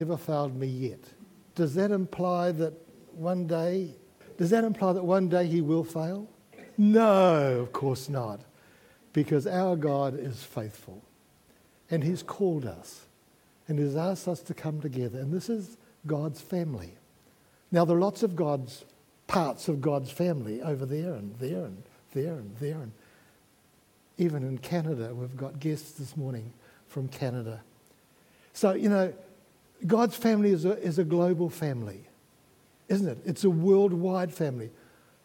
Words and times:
never 0.00 0.16
failed 0.16 0.56
me 0.56 0.66
yet. 0.66 1.00
Does 1.54 1.74
that 1.74 1.90
imply 1.90 2.52
that 2.52 2.72
one 3.12 3.46
day, 3.46 3.94
does 4.38 4.50
that 4.50 4.64
imply 4.64 4.94
that 4.94 5.04
one 5.04 5.28
day 5.28 5.46
he 5.46 5.60
will 5.60 5.84
fail? 5.84 6.26
No, 6.78 7.60
of 7.60 7.72
course 7.72 8.08
not. 8.08 8.40
Because 9.12 9.46
our 9.46 9.76
God 9.76 10.18
is 10.18 10.42
faithful. 10.42 11.02
And 11.90 12.02
he's 12.02 12.22
called 12.22 12.64
us. 12.64 13.06
And 13.68 13.78
he's 13.78 13.96
asked 13.96 14.26
us 14.26 14.40
to 14.42 14.54
come 14.54 14.80
together. 14.80 15.18
And 15.18 15.32
this 15.32 15.48
is 15.48 15.76
God's 16.06 16.40
family. 16.40 16.94
Now, 17.70 17.84
there 17.84 17.96
are 17.96 18.00
lots 18.00 18.22
of 18.22 18.34
God's 18.34 18.84
parts 19.26 19.68
of 19.68 19.80
God's 19.80 20.10
family 20.10 20.62
over 20.62 20.86
there 20.86 21.14
and 21.14 21.36
there 21.38 21.64
and 21.64 21.82
there 22.14 22.34
and 22.34 22.56
there. 22.56 22.76
And 22.76 22.92
even 24.18 24.42
in 24.42 24.58
Canada, 24.58 25.14
we've 25.14 25.36
got 25.36 25.60
guests 25.60 25.92
this 25.92 26.16
morning 26.16 26.52
from 26.88 27.08
Canada. 27.08 27.60
So, 28.54 28.72
you 28.72 28.88
know, 28.88 29.12
God's 29.86 30.16
family 30.16 30.50
is 30.50 30.64
a, 30.64 30.72
is 30.78 30.98
a 30.98 31.04
global 31.04 31.48
family, 31.48 32.06
isn't 32.88 33.08
it? 33.08 33.18
It's 33.24 33.44
a 33.44 33.50
worldwide 33.50 34.32
family. 34.32 34.70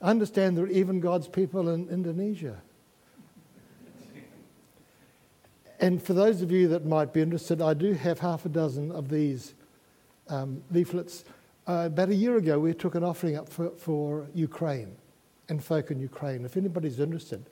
I 0.02 0.10
understand 0.10 0.58
there 0.58 0.66
are 0.66 0.70
even 0.70 1.00
God's 1.00 1.28
people 1.28 1.70
in 1.70 1.90
Indonesia. 1.90 2.62
And 5.80 6.02
for 6.02 6.14
those 6.14 6.42
of 6.42 6.52
you 6.52 6.70
that 6.70 6.86
might 6.86 7.12
be 7.12 7.22
interested, 7.22 7.62
I 7.62 7.74
do 7.74 7.94
have 7.94 8.20
half 8.20 8.46
a 8.46 8.50
dozen 8.50 8.92
of 8.92 9.10
these 9.10 9.54
um, 10.30 10.64
leaflets. 10.72 11.26
Uh, 11.68 11.84
about 11.88 12.10
a 12.10 12.16
year 12.16 12.38
ago, 12.38 12.60
we 12.60 12.74
took 12.74 12.96
an 12.96 13.04
offering 13.04 13.36
up 13.36 13.50
for, 13.50 13.72
for 13.72 14.28
Ukraine 14.34 14.96
and 15.50 15.64
folk 15.64 15.92
in 15.92 16.00
Ukraine. 16.00 16.46
If 16.46 16.56
anybody's 16.58 17.00
interested, 17.00 17.46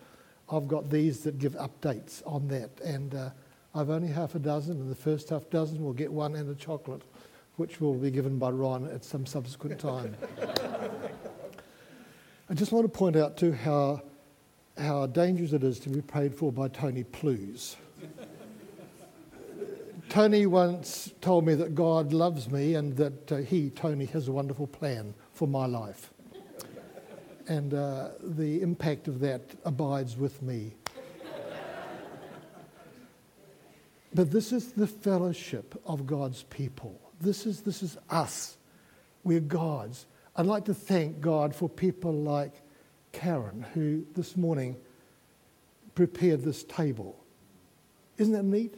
I've 0.49 0.67
got 0.67 0.89
these 0.89 1.21
that 1.23 1.37
give 1.37 1.53
updates 1.53 2.21
on 2.25 2.47
that. 2.47 2.69
And 2.83 3.13
uh, 3.13 3.29
I've 3.75 3.89
only 3.89 4.07
half 4.07 4.35
a 4.35 4.39
dozen, 4.39 4.79
and 4.79 4.91
the 4.91 4.95
first 4.95 5.29
half 5.29 5.49
dozen 5.49 5.83
will 5.83 5.93
get 5.93 6.11
one 6.11 6.35
and 6.35 6.49
a 6.49 6.55
chocolate, 6.55 7.01
which 7.55 7.81
will 7.81 7.95
be 7.95 8.11
given 8.11 8.37
by 8.37 8.51
Ron 8.51 8.87
at 8.89 9.03
some 9.03 9.25
subsequent 9.25 9.79
time. 9.79 10.15
I 12.49 12.53
just 12.53 12.71
want 12.71 12.85
to 12.85 12.89
point 12.89 13.15
out, 13.15 13.35
too, 13.35 13.51
how, 13.51 14.03
how 14.77 15.07
dangerous 15.07 15.53
it 15.53 15.63
is 15.63 15.79
to 15.81 15.89
be 15.89 16.01
prayed 16.01 16.35
for 16.35 16.51
by 16.51 16.67
Tony 16.67 17.03
Plews. 17.03 17.77
Tony 20.09 20.45
once 20.45 21.11
told 21.21 21.43
me 21.43 21.55
that 21.55 21.73
God 21.73 22.13
loves 22.13 22.51
me 22.51 22.75
and 22.75 22.95
that 22.97 23.31
uh, 23.31 23.37
he, 23.37 23.71
Tony, 23.71 24.05
has 24.05 24.27
a 24.27 24.31
wonderful 24.31 24.67
plan 24.67 25.15
for 25.33 25.47
my 25.47 25.65
life. 25.65 26.11
And 27.47 27.73
uh, 27.73 28.09
the 28.21 28.61
impact 28.61 29.07
of 29.07 29.19
that 29.21 29.41
abides 29.65 30.15
with 30.15 30.43
me. 30.43 30.75
But 34.13 34.31
this 34.31 34.51
is 34.51 34.73
the 34.73 34.87
fellowship 34.87 35.79
of 35.85 36.05
God's 36.05 36.43
people. 36.43 36.99
This 37.19 37.45
is, 37.45 37.61
this 37.61 37.81
is 37.81 37.97
us. 38.09 38.57
We're 39.23 39.39
God's. 39.39 40.05
I'd 40.35 40.45
like 40.45 40.65
to 40.65 40.73
thank 40.73 41.21
God 41.21 41.55
for 41.55 41.69
people 41.69 42.13
like 42.13 42.53
Karen, 43.11 43.65
who 43.73 44.05
this 44.15 44.35
morning 44.35 44.75
prepared 45.95 46.43
this 46.43 46.63
table. 46.63 47.23
Isn't 48.17 48.33
that 48.33 48.43
neat? 48.43 48.75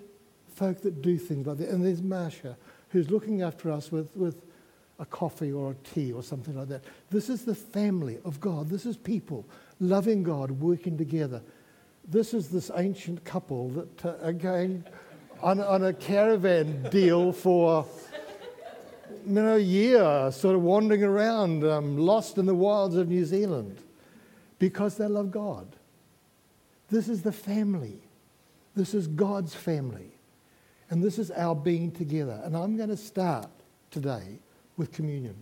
Folk 0.56 0.82
that 0.82 1.02
do 1.02 1.18
things 1.18 1.48
like 1.48 1.58
that. 1.58 1.70
And 1.70 1.86
there's 1.86 2.02
Marsha, 2.02 2.56
who's 2.90 3.10
looking 3.10 3.42
after 3.42 3.72
us 3.72 3.92
with, 3.92 4.16
with 4.16 4.42
a 5.00 5.06
coffee 5.06 5.52
or 5.52 5.72
a 5.72 5.76
tea 5.76 6.14
or 6.14 6.24
something 6.24 6.58
like 6.58 6.70
that. 6.70 6.84
This 7.10 7.30
is 7.30 7.44
the 7.44 7.56
family 7.56 8.20
of 8.24 8.40
God. 8.40 8.70
This 8.70 8.86
is 8.86 8.96
people 8.96 9.46
loving 9.80 10.24
God, 10.24 10.52
working 10.52 10.98
together. 10.98 11.42
This 12.08 12.34
is 12.34 12.50
this 12.50 12.72
ancient 12.76 13.24
couple 13.26 13.70
that 13.70 14.06
uh, 14.06 14.16
are 14.22 14.34
going 14.34 14.86
on, 15.42 15.60
on 15.60 15.84
a 15.84 15.94
caravan 15.94 16.84
deal 16.90 17.32
for 17.32 17.86
you 19.26 19.34
know, 19.34 19.56
a 19.56 19.60
year, 19.60 20.32
sort 20.32 20.56
of 20.56 20.62
wandering 20.62 21.04
around, 21.04 21.64
um, 21.64 21.98
lost 21.98 22.38
in 22.38 22.46
the 22.46 22.56
wilds 22.56 22.96
of 22.96 23.08
New 23.08 23.26
Zealand, 23.26 23.80
because 24.60 24.98
they 24.98 25.08
love 25.08 25.32
God. 25.32 25.68
This 26.90 27.10
is 27.10 27.24
the 27.24 27.32
family. 27.32 28.02
This 28.76 28.94
is 28.94 29.08
God's 29.08 29.56
family. 29.56 30.12
And 30.90 31.04
this 31.04 31.18
is 31.18 31.32
our 31.32 31.56
being 31.56 31.92
together. 31.92 32.40
And 32.44 32.56
I'm 32.56 32.78
going 32.78 32.90
to 32.90 32.98
start 32.98 33.50
today 33.90 34.40
with 34.78 34.92
communion. 34.92 35.36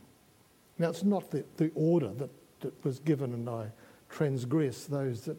Now, 0.78 0.90
it's 0.90 1.04
not 1.04 1.30
the, 1.32 1.44
the 1.58 1.72
order 1.76 2.14
that, 2.14 2.30
that 2.62 2.86
was 2.86 3.00
given, 3.00 3.34
and 3.34 3.50
I 3.50 3.68
transgress 4.10 4.86
those 4.86 5.22
that 5.26 5.38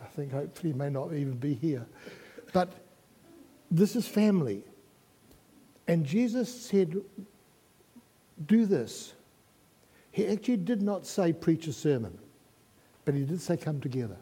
I 0.00 0.06
think 0.06 0.32
hopefully 0.32 0.72
may 0.72 0.90
not 0.90 1.12
even 1.12 1.34
be 1.34 1.54
here. 1.54 1.86
But 2.52 2.72
this 3.70 3.96
is 3.96 4.06
family. 4.06 4.62
And 5.88 6.04
Jesus 6.04 6.52
said, 6.52 6.96
Do 8.46 8.66
this. 8.66 9.14
He 10.10 10.26
actually 10.26 10.58
did 10.58 10.82
not 10.82 11.06
say, 11.06 11.32
Preach 11.32 11.66
a 11.66 11.72
sermon, 11.72 12.16
but 13.04 13.14
he 13.14 13.24
did 13.24 13.40
say, 13.40 13.56
Come 13.56 13.80
together. 13.80 14.16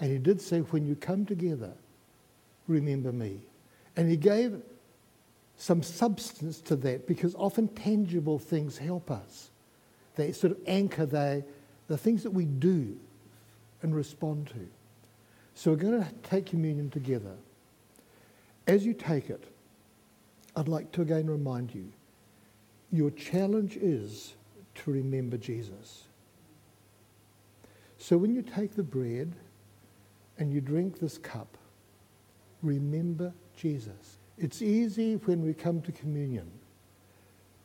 And 0.00 0.10
he 0.10 0.18
did 0.18 0.40
say, 0.40 0.60
When 0.60 0.86
you 0.86 0.96
come 0.96 1.26
together, 1.26 1.72
remember 2.66 3.12
me. 3.12 3.40
And 3.96 4.08
he 4.08 4.16
gave 4.16 4.60
some 5.56 5.82
substance 5.82 6.60
to 6.62 6.76
that 6.76 7.06
because 7.06 7.34
often 7.34 7.68
tangible 7.68 8.38
things 8.38 8.78
help 8.78 9.10
us. 9.10 9.50
They 10.16 10.32
sort 10.32 10.52
of 10.52 10.58
anchor 10.66 11.06
they, 11.06 11.44
the 11.86 11.98
things 11.98 12.22
that 12.22 12.30
we 12.30 12.46
do 12.46 12.96
and 13.82 13.94
respond 13.94 14.46
to. 14.48 14.68
So 15.54 15.70
we're 15.70 15.76
going 15.76 16.02
to 16.02 16.12
take 16.22 16.46
communion 16.46 16.90
together. 16.90 17.34
As 18.66 18.84
you 18.84 18.94
take 18.94 19.30
it, 19.30 19.44
I'd 20.56 20.68
like 20.68 20.92
to 20.92 21.02
again 21.02 21.28
remind 21.28 21.74
you 21.74 21.92
your 22.92 23.10
challenge 23.10 23.76
is 23.76 24.34
to 24.74 24.90
remember 24.90 25.36
Jesus. 25.36 26.04
So 27.98 28.16
when 28.16 28.34
you 28.34 28.42
take 28.42 28.74
the 28.74 28.82
bread 28.82 29.32
and 30.38 30.52
you 30.52 30.60
drink 30.60 30.98
this 30.98 31.18
cup, 31.18 31.56
remember 32.62 33.32
Jesus. 33.56 34.18
It's 34.38 34.62
easy 34.62 35.16
when 35.16 35.44
we 35.44 35.54
come 35.54 35.82
to 35.82 35.92
communion 35.92 36.50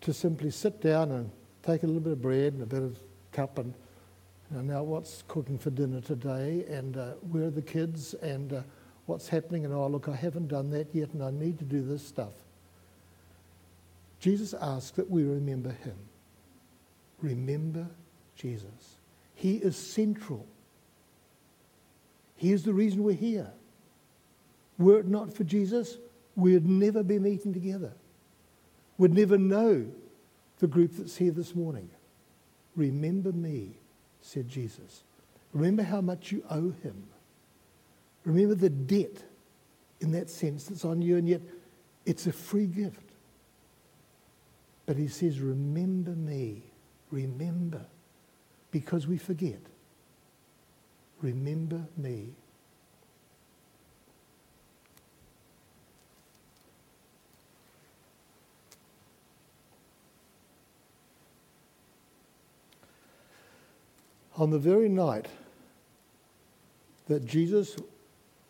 to 0.02 0.14
simply 0.14 0.52
sit 0.52 0.82
down 0.82 1.12
and 1.12 1.32
take 1.64 1.84
a 1.84 1.88
little 1.88 2.02
bit 2.02 2.14
of 2.14 2.22
bread 2.22 2.54
and 2.54 2.62
a 2.62 2.66
bit 2.66 2.84
of 2.84 3.00
cup 3.32 3.58
and 3.58 3.74
know, 4.52 4.62
now 4.62 4.84
what's 4.84 5.24
cooking 5.28 5.58
for 5.58 5.70
dinner 5.70 6.02
today 6.02 6.66
and 6.70 6.98
uh, 6.98 7.12
where 7.32 7.46
are 7.46 7.50
the 7.50 7.62
kids 7.62 8.14
and 8.16 8.54
uh, 8.54 8.62
what's 9.06 9.30
happening 9.30 9.66
and 9.66 9.74
oh 9.74 9.88
look 9.88 10.08
I 10.08 10.16
haven't 10.16 10.48
done 10.48 10.72
that 10.72 10.94
yet 10.94 11.14
and 11.14 11.24
I 11.24 11.32
need 11.32 11.60
to 11.60 11.66
do 11.66 11.82
this 11.82 12.06
stuff. 12.06 12.34
Jesus 14.20 14.54
asks 14.60 14.92
that 14.92 15.10
we 15.10 15.24
remember 15.24 15.70
him. 15.70 15.98
Remember 17.22 17.88
Jesus. 18.36 18.98
He 19.36 19.58
is 19.58 19.76
central. 19.76 20.46
He 22.38 22.52
is 22.52 22.64
the 22.64 22.74
reason 22.74 23.04
we're 23.04 23.14
here. 23.14 23.52
Were 24.78 25.00
it 25.00 25.08
not 25.08 25.34
for 25.34 25.44
Jesus, 25.44 25.98
we'd 26.36 26.68
never 26.68 27.04
be 27.04 27.20
meeting 27.20 27.54
together. 27.54 27.94
We'd 28.98 29.14
never 29.14 29.38
know 29.38 29.86
the 30.60 30.68
group 30.68 30.92
that's 30.98 31.18
here 31.18 31.32
this 31.32 31.56
morning. 31.56 31.90
Remember 32.76 33.32
me, 33.32 33.78
said 34.22 34.50
Jesus. 34.50 35.04
Remember 35.54 35.84
how 35.84 36.02
much 36.02 36.32
you 36.32 36.44
owe 36.50 36.74
him. 36.84 37.08
Remember 38.26 38.56
the 38.56 38.70
debt 38.70 39.24
in 40.02 40.12
that 40.12 40.30
sense 40.30 40.66
that's 40.66 40.84
on 40.84 41.02
you, 41.02 41.18
and 41.18 41.30
yet 41.30 41.42
it's 42.06 42.28
a 42.28 42.32
free 42.32 42.66
gift. 42.66 43.02
But 44.86 44.98
he 44.98 45.08
says, 45.08 45.40
Remember 45.40 46.12
me. 46.12 46.64
Remember. 47.12 47.86
Because 48.72 49.08
we 49.08 49.18
forget. 49.18 49.60
Remember 51.22 51.82
me. 51.96 52.34
On 64.38 64.50
the 64.50 64.60
very 64.60 64.90
night 64.90 65.28
that 67.08 67.26
Jesus 67.26 67.78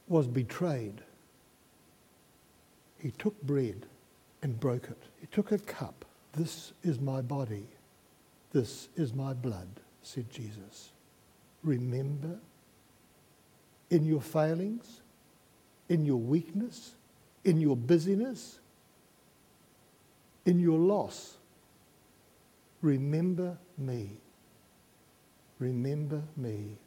was 0.07 0.28
betrayed, 0.28 1.02
he 2.98 3.12
took 3.12 3.40
bread 3.44 3.86
and 4.42 4.60
broke 4.60 4.86
it. 4.86 5.02
He 5.19 5.28
took 5.28 5.52
a 5.52 5.57
cup. 5.57 6.06
This 6.34 6.74
is 6.84 7.00
my 7.00 7.22
body. 7.22 7.68
This 8.52 8.90
is 8.96 9.13
my 9.13 9.34
blood, 9.34 9.68
said 10.02 10.30
Jesus. 10.30 10.92
Remember 11.63 12.40
in 13.90 14.06
your 14.06 14.22
failings, 14.22 15.02
in 15.90 16.06
your 16.06 16.18
weakness, 16.18 16.92
in 17.44 17.60
your 17.60 17.75
busyness, 17.75 18.60
in 20.46 20.60
your 20.60 20.80
loss, 20.80 21.38
remember 22.81 23.58
me. 23.78 24.12
Remember 25.60 26.22
me. 26.38 26.78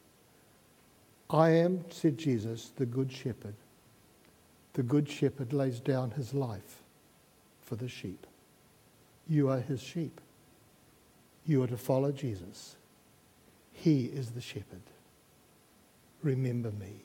I 1.29 1.49
am, 1.51 1.85
said 1.89 2.17
Jesus, 2.17 2.71
the 2.75 2.85
Good 2.85 3.11
Shepherd. 3.11 3.55
The 4.73 4.83
Good 4.83 5.07
Shepherd 5.07 5.53
lays 5.53 5.79
down 5.79 6.11
his 6.11 6.33
life 6.33 6.81
for 7.61 7.75
the 7.75 7.87
sheep. 7.87 8.25
You 9.27 9.49
are 9.49 9.59
his 9.59 9.81
sheep. 9.81 10.19
You 11.45 11.63
are 11.63 11.67
to 11.67 11.77
follow 11.77 12.11
Jesus. 12.11 12.75
He 13.73 14.05
is 14.05 14.31
the 14.31 14.41
shepherd. 14.41 14.81
Remember 16.23 16.71
me. 16.71 17.03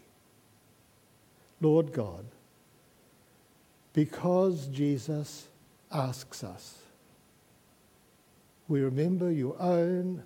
Lord 1.60 1.92
God, 1.92 2.24
because 3.92 4.66
Jesus 4.66 5.48
asks 5.92 6.42
us, 6.42 6.78
we 8.66 8.80
remember 8.80 9.30
your 9.30 9.56
own 9.60 10.24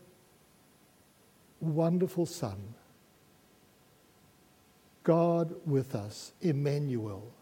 wonderful 1.61 2.25
Son, 2.25 2.75
God 5.09 5.55
with 5.65 5.95
us, 5.95 6.33
Emmanuel, 6.43 7.33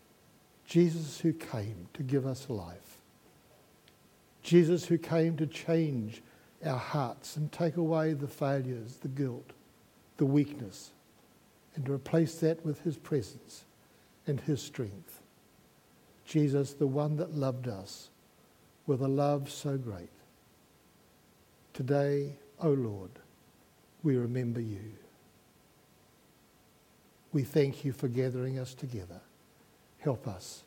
Jesus 0.67 1.19
who 1.19 1.33
came 1.33 1.89
to 1.95 2.05
give 2.05 2.25
us 2.25 2.49
life, 2.49 3.01
Jesus 4.41 4.85
who 4.85 4.99
came 4.99 5.37
to 5.37 5.49
change 5.49 6.23
our 6.65 6.79
hearts 6.79 7.35
and 7.35 7.51
take 7.51 7.77
away 7.77 8.13
the 8.13 8.29
failures, 8.29 8.99
the 8.99 9.09
guilt, 9.09 9.51
the 10.17 10.25
weakness, 10.25 10.93
and 11.75 11.85
to 11.87 11.93
replace 11.93 12.37
that 12.37 12.65
with 12.65 12.83
his 12.83 12.97
presence 12.99 13.65
and 14.29 14.41
his 14.43 14.63
strength. 14.63 15.21
Jesus, 16.25 16.73
the 16.73 16.87
one 16.87 17.17
that 17.17 17.35
loved 17.35 17.67
us 17.67 18.11
with 18.87 19.01
a 19.01 19.09
love 19.09 19.51
so 19.51 19.77
great. 19.77 20.13
Today, 21.73 22.37
O 22.61 22.69
oh 22.69 22.75
Lord, 22.75 23.11
we 24.05 24.17
remember 24.17 24.61
you. 24.61 24.93
We 27.37 27.43
thank 27.43 27.85
you 27.85 27.93
for 27.93 28.09
gathering 28.09 28.59
us 28.59 28.73
together. 28.73 29.21
Help 29.99 30.27
us 30.27 30.63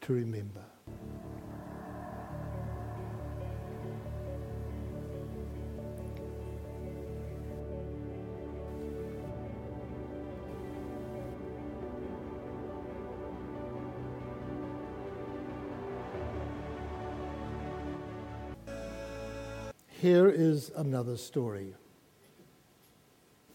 to 0.00 0.14
remember. 0.14 0.64
Here 20.00 20.30
is 20.30 20.70
another 20.74 21.18
story. 21.18 21.74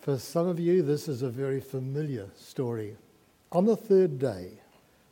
For 0.08 0.18
some 0.18 0.48
of 0.48 0.58
you, 0.58 0.84
this 0.84 1.10
is 1.10 1.22
a 1.22 1.30
very 1.30 1.60
familiar 1.60 2.30
story. 2.34 2.96
On 3.52 3.66
the 3.66 3.76
third 3.76 4.20
day, 4.20 4.52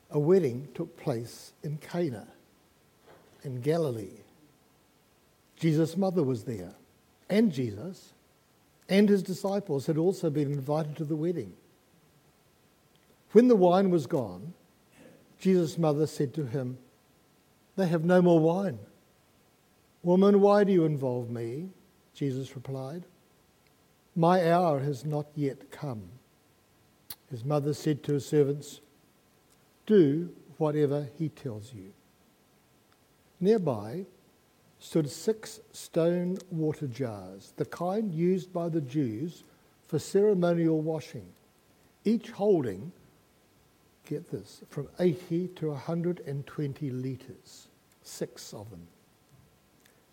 a 0.09 0.17
wedding 0.17 0.69
took 0.73 0.95
place 0.95 1.51
in 1.63 1.79
Cana, 1.79 2.25
in 3.43 3.59
Galilee. 3.59 4.21
Jesus' 5.59 5.97
mother 5.97 6.23
was 6.23 6.45
there, 6.45 6.71
and 7.29 7.51
Jesus 7.51 8.13
and 8.87 9.09
his 9.09 9.21
disciples 9.21 9.85
had 9.85 9.97
also 9.97 10.29
been 10.29 10.49
invited 10.49 10.95
to 10.95 11.03
the 11.03 11.17
wedding. 11.17 11.51
When 13.33 13.49
the 13.49 13.55
wine 13.57 13.89
was 13.89 14.07
gone, 14.07 14.53
Jesus' 15.41 15.77
mother 15.77 16.07
said 16.07 16.33
to 16.35 16.45
him, 16.45 16.77
They 17.75 17.87
have 17.87 18.05
no 18.05 18.21
more 18.21 18.39
wine. 18.39 18.79
Woman, 20.03 20.39
why 20.39 20.63
do 20.63 20.71
you 20.71 20.85
involve 20.85 21.29
me? 21.29 21.67
Jesus 22.13 22.55
replied. 22.55 23.03
My 24.15 24.51
hour 24.51 24.79
has 24.79 25.03
not 25.03 25.27
yet 25.35 25.71
come. 25.71 26.03
His 27.29 27.43
mother 27.43 27.73
said 27.73 28.03
to 28.03 28.13
her 28.13 28.19
servants, 28.19 28.79
Do 29.85 30.29
whatever 30.57 31.09
he 31.17 31.29
tells 31.29 31.73
you. 31.73 31.91
Nearby 33.41 34.05
stood 34.79 35.09
six 35.09 35.59
stone 35.73 36.37
water 36.49 36.87
jars, 36.87 37.53
the 37.57 37.65
kind 37.65 38.13
used 38.13 38.53
by 38.53 38.69
the 38.69 38.81
Jews 38.81 39.43
for 39.87 39.99
ceremonial 39.99 40.81
washing, 40.81 41.27
each 42.05 42.31
holding, 42.31 42.91
get 44.07 44.31
this, 44.31 44.61
from 44.69 44.87
80 44.99 45.49
to 45.55 45.69
120 45.69 46.89
litres, 46.91 47.67
six 48.03 48.53
of 48.53 48.69
them. 48.69 48.87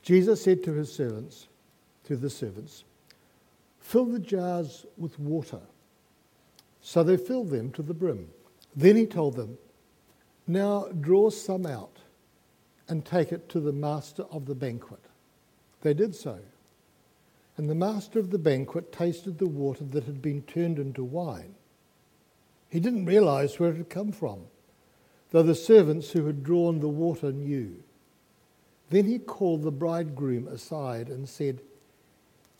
Jesus 0.02 0.42
said 0.42 0.64
to 0.64 0.72
his 0.72 0.92
servants, 0.92 1.48
to 2.04 2.16
the 2.16 2.30
servants, 2.30 2.84
Fill 3.82 4.06
the 4.06 4.18
jars 4.18 4.86
with 4.96 5.18
water. 5.18 5.60
So 6.80 7.02
they 7.02 7.16
filled 7.16 7.50
them 7.50 7.70
to 7.72 7.82
the 7.82 7.92
brim. 7.92 8.28
Then 8.74 8.96
he 8.96 9.06
told 9.06 9.36
them, 9.36 9.58
Now 10.46 10.86
draw 10.88 11.30
some 11.30 11.66
out 11.66 11.98
and 12.88 13.04
take 13.04 13.32
it 13.32 13.48
to 13.50 13.60
the 13.60 13.72
master 13.72 14.22
of 14.30 14.46
the 14.46 14.54
banquet. 14.54 15.00
They 15.82 15.94
did 15.94 16.14
so. 16.14 16.38
And 17.56 17.68
the 17.68 17.74
master 17.74 18.18
of 18.18 18.30
the 18.30 18.38
banquet 18.38 18.92
tasted 18.92 19.38
the 19.38 19.46
water 19.46 19.84
that 19.84 20.04
had 20.04 20.22
been 20.22 20.42
turned 20.42 20.78
into 20.78 21.04
wine. 21.04 21.54
He 22.70 22.80
didn't 22.80 23.04
realize 23.04 23.58
where 23.58 23.70
it 23.70 23.76
had 23.76 23.90
come 23.90 24.12
from, 24.12 24.46
though 25.30 25.42
the 25.42 25.54
servants 25.54 26.12
who 26.12 26.26
had 26.26 26.42
drawn 26.42 26.80
the 26.80 26.88
water 26.88 27.30
knew. 27.30 27.82
Then 28.88 29.06
he 29.06 29.18
called 29.18 29.62
the 29.62 29.70
bridegroom 29.70 30.48
aside 30.48 31.08
and 31.08 31.28
said, 31.28 31.60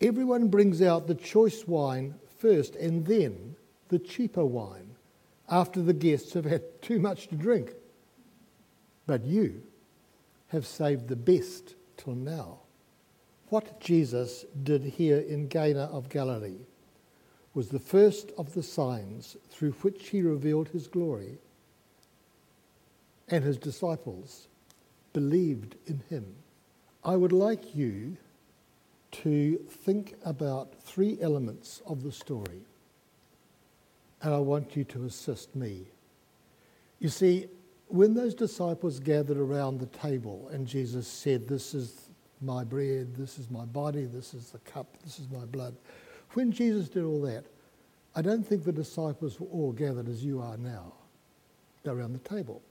Everyone 0.01 0.47
brings 0.47 0.81
out 0.81 1.07
the 1.07 1.15
choice 1.15 1.67
wine 1.67 2.15
first 2.37 2.75
and 2.75 3.05
then 3.05 3.55
the 3.89 3.99
cheaper 3.99 4.45
wine 4.45 4.95
after 5.49 5.81
the 5.81 5.93
guests 5.93 6.33
have 6.33 6.45
had 6.45 6.81
too 6.81 6.99
much 6.99 7.27
to 7.27 7.35
drink. 7.35 7.73
But 9.05 9.25
you 9.25 9.61
have 10.47 10.65
saved 10.65 11.07
the 11.07 11.15
best 11.15 11.75
till 11.97 12.15
now. 12.15 12.59
What 13.49 13.79
Jesus 13.79 14.45
did 14.63 14.83
here 14.83 15.19
in 15.19 15.47
Cana 15.47 15.89
of 15.91 16.09
Galilee 16.09 16.65
was 17.53 17.69
the 17.69 17.79
first 17.79 18.31
of 18.37 18.53
the 18.53 18.63
signs 18.63 19.37
through 19.49 19.71
which 19.73 20.09
he 20.09 20.21
revealed 20.21 20.69
his 20.69 20.87
glory, 20.87 21.37
and 23.27 23.43
his 23.43 23.57
disciples 23.57 24.47
believed 25.13 25.75
in 25.85 26.01
him. 26.09 26.35
I 27.03 27.15
would 27.15 27.31
like 27.31 27.75
you 27.75 28.17
to 29.13 29.57
think 29.69 30.15
about 30.25 30.73
three 30.81 31.17
elements 31.21 31.81
of 31.85 32.03
the 32.03 32.11
story, 32.11 32.61
and 34.21 34.33
I 34.33 34.39
want 34.39 34.75
you 34.75 34.83
to 34.85 35.05
assist 35.05 35.55
me. 35.55 35.87
You 36.99 37.09
see, 37.09 37.47
when 37.87 38.13
those 38.13 38.33
disciples 38.33 38.99
gathered 38.99 39.37
around 39.37 39.79
the 39.79 39.85
table 39.87 40.49
and 40.51 40.65
Jesus 40.65 41.07
said, 41.07 41.47
This 41.47 41.73
is 41.73 42.09
my 42.41 42.63
bread, 42.63 43.15
this 43.15 43.37
is 43.37 43.49
my 43.49 43.65
body, 43.65 44.05
this 44.05 44.33
is 44.33 44.49
the 44.49 44.59
cup, 44.59 44.87
this 45.03 45.19
is 45.19 45.29
my 45.29 45.45
blood, 45.45 45.75
when 46.33 46.51
Jesus 46.51 46.89
did 46.89 47.03
all 47.03 47.21
that, 47.21 47.45
I 48.15 48.21
don't 48.21 48.45
think 48.45 48.63
the 48.63 48.71
disciples 48.71 49.39
were 49.39 49.47
all 49.47 49.71
gathered 49.71 50.07
as 50.07 50.23
you 50.23 50.41
are 50.41 50.57
now 50.57 50.93
around 51.85 52.13
the 52.13 52.29
table. 52.29 52.61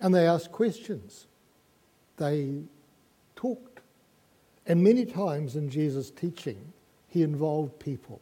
And 0.00 0.14
they 0.14 0.26
asked 0.26 0.52
questions 0.52 1.26
they 2.16 2.62
talked. 3.34 3.75
And 4.66 4.82
many 4.82 5.06
times 5.06 5.54
in 5.54 5.70
Jesus' 5.70 6.10
teaching, 6.10 6.72
he 7.08 7.22
involved 7.22 7.78
people. 7.78 8.20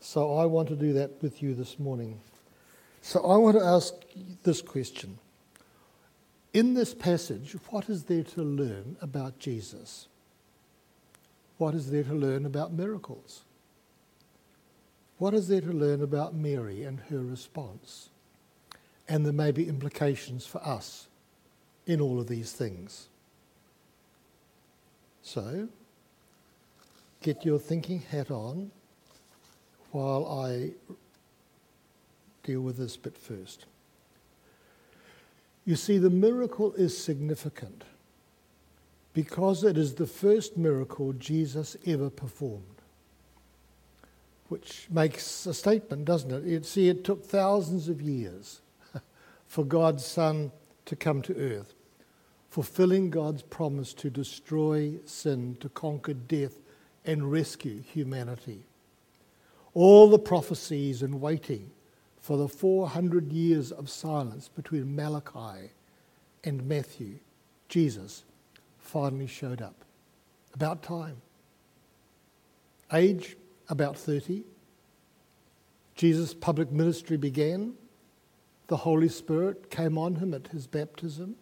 So 0.00 0.36
I 0.36 0.46
want 0.46 0.68
to 0.68 0.76
do 0.76 0.92
that 0.94 1.22
with 1.22 1.42
you 1.42 1.54
this 1.54 1.78
morning. 1.78 2.20
So 3.00 3.20
I 3.24 3.36
want 3.36 3.56
to 3.56 3.64
ask 3.64 3.94
this 4.42 4.60
question. 4.60 5.18
In 6.52 6.74
this 6.74 6.92
passage, 6.92 7.56
what 7.70 7.88
is 7.88 8.04
there 8.04 8.24
to 8.24 8.42
learn 8.42 8.96
about 9.00 9.38
Jesus? 9.38 10.08
What 11.56 11.74
is 11.74 11.90
there 11.90 12.04
to 12.04 12.14
learn 12.14 12.44
about 12.44 12.72
miracles? 12.72 13.42
What 15.18 15.34
is 15.34 15.48
there 15.48 15.60
to 15.60 15.72
learn 15.72 16.02
about 16.02 16.34
Mary 16.34 16.82
and 16.82 17.00
her 17.08 17.20
response? 17.20 18.10
And 19.08 19.24
there 19.24 19.32
may 19.32 19.52
be 19.52 19.68
implications 19.68 20.46
for 20.46 20.60
us 20.66 21.06
in 21.86 22.00
all 22.00 22.20
of 22.20 22.26
these 22.26 22.52
things. 22.52 23.08
So, 25.22 25.68
get 27.22 27.44
your 27.44 27.58
thinking 27.58 28.00
hat 28.00 28.30
on 28.30 28.70
while 29.92 30.26
I 30.26 30.70
deal 32.42 32.60
with 32.60 32.76
this 32.76 32.96
bit 32.96 33.16
first. 33.16 33.66
You 35.64 35.76
see, 35.76 35.98
the 35.98 36.10
miracle 36.10 36.72
is 36.74 36.96
significant 36.96 37.84
because 39.14 39.62
it 39.62 39.76
is 39.76 39.94
the 39.94 40.06
first 40.06 40.56
miracle 40.56 41.12
Jesus 41.12 41.76
ever 41.86 42.10
performed, 42.10 42.64
which 44.48 44.88
makes 44.90 45.46
a 45.46 45.54
statement, 45.54 46.04
doesn't 46.04 46.32
it? 46.32 46.44
You 46.44 46.62
see, 46.62 46.88
it 46.88 47.04
took 47.04 47.24
thousands 47.24 47.88
of 47.88 48.00
years 48.00 48.60
for 49.46 49.64
God's 49.64 50.04
Son 50.04 50.50
to 50.86 50.96
come 50.96 51.22
to 51.22 51.36
earth, 51.36 51.74
fulfilling 52.52 53.08
God's 53.08 53.40
promise 53.40 53.94
to 53.94 54.10
destroy 54.10 54.92
sin, 55.06 55.56
to 55.60 55.70
conquer 55.70 56.12
death, 56.12 56.58
and 57.02 57.32
rescue 57.32 57.80
humanity. 57.80 58.60
All 59.72 60.10
the 60.10 60.18
prophecies 60.18 61.00
and 61.00 61.18
waiting 61.18 61.70
for 62.20 62.36
the 62.36 62.48
400 62.48 63.32
years 63.32 63.72
of 63.72 63.88
silence 63.88 64.48
between 64.48 64.94
Malachi 64.94 65.70
and 66.44 66.68
Matthew, 66.68 67.20
Jesus 67.70 68.22
finally 68.78 69.26
showed 69.26 69.62
up. 69.62 69.86
About 70.52 70.82
time. 70.82 71.22
Age, 72.92 73.34
about 73.70 73.96
30. 73.96 74.44
Jesus' 75.94 76.34
public 76.34 76.70
ministry 76.70 77.16
began. 77.16 77.72
The 78.66 78.76
Holy 78.76 79.08
Spirit 79.08 79.70
came 79.70 79.96
on 79.96 80.16
him 80.16 80.34
at 80.34 80.48
his 80.48 80.66
baptism. 80.66 81.36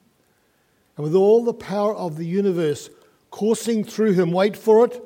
And 1.00 1.04
with 1.06 1.14
all 1.14 1.42
the 1.42 1.54
power 1.54 1.96
of 1.96 2.18
the 2.18 2.26
universe 2.26 2.90
coursing 3.30 3.84
through 3.84 4.12
him, 4.12 4.32
wait 4.32 4.54
for 4.54 4.84
it, 4.84 5.02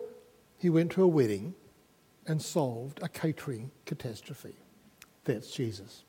he 0.59 0.69
went 0.69 0.91
to 0.91 1.05
a 1.05 1.07
wedding 1.07 1.55
and 2.27 2.43
solved 2.43 3.01
a 3.01 3.09
catering 3.09 3.71
catastrophe. 3.87 4.57
That's 5.23 5.53
Jesus. 5.53 6.03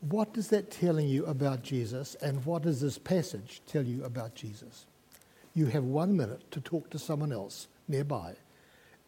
What 0.00 0.36
is 0.36 0.48
that 0.48 0.72
telling 0.72 1.06
you 1.06 1.24
about 1.26 1.62
Jesus, 1.62 2.16
and 2.16 2.44
what 2.44 2.62
does 2.62 2.80
this 2.80 2.98
passage 2.98 3.62
tell 3.68 3.84
you 3.84 4.02
about 4.02 4.34
Jesus? 4.34 4.86
You 5.54 5.66
have 5.66 5.84
one 5.84 6.16
minute 6.16 6.50
to 6.50 6.60
talk 6.60 6.90
to 6.90 6.98
someone 6.98 7.30
else 7.30 7.68
nearby 7.86 8.34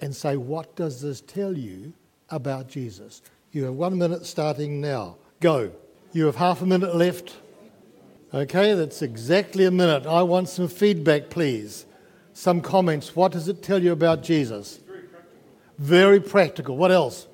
and 0.01 0.15
say, 0.15 0.37
What 0.37 0.77
does 0.77 1.01
this 1.01 1.21
tell 1.23 1.59
you 1.59 1.93
about 2.31 2.69
Jesus? 2.69 3.21
You 3.51 3.65
have 3.65 3.75
one 3.75 3.99
minute 3.99 4.27
starting 4.27 4.81
now. 4.81 5.17
Go. 5.41 5.73
You 6.13 6.27
have 6.27 6.37
half 6.37 6.63
a 6.63 6.67
minute 6.67 6.95
left. 6.95 7.35
Okay, 8.35 8.75
that's 8.75 9.03
exactly 9.03 9.65
a 9.65 9.71
minute. 9.71 10.05
I 10.05 10.23
want 10.23 10.49
some 10.49 10.69
feedback, 10.69 11.31
please. 11.31 11.87
Some 12.33 12.61
comments. 12.61 13.15
What 13.15 13.33
does 13.33 13.49
it 13.49 13.63
tell 13.63 13.83
you 13.83 13.93
about 13.93 14.23
Jesus? 14.23 14.81
Very 14.87 15.03
practical. 15.03 15.43
Very 15.79 16.21
practical. 16.21 16.77
What 16.77 16.93
else? 16.93 17.29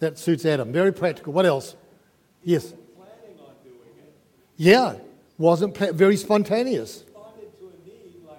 That 0.00 0.18
suits 0.18 0.44
Adam. 0.44 0.72
Very 0.72 0.92
practical. 0.92 1.32
What 1.32 1.46
else? 1.46 1.76
Yes. 2.42 2.72
Planning 2.96 3.38
on 3.40 3.54
doing 3.62 3.78
it. 3.96 4.14
Yeah. 4.56 4.96
Wasn't 5.38 5.74
pla- 5.74 5.92
very 5.92 6.16
spontaneous. 6.16 7.04
Responded 7.06 7.58
to 7.58 7.66
a 7.68 7.88
need 7.88 8.14
like, 8.26 8.38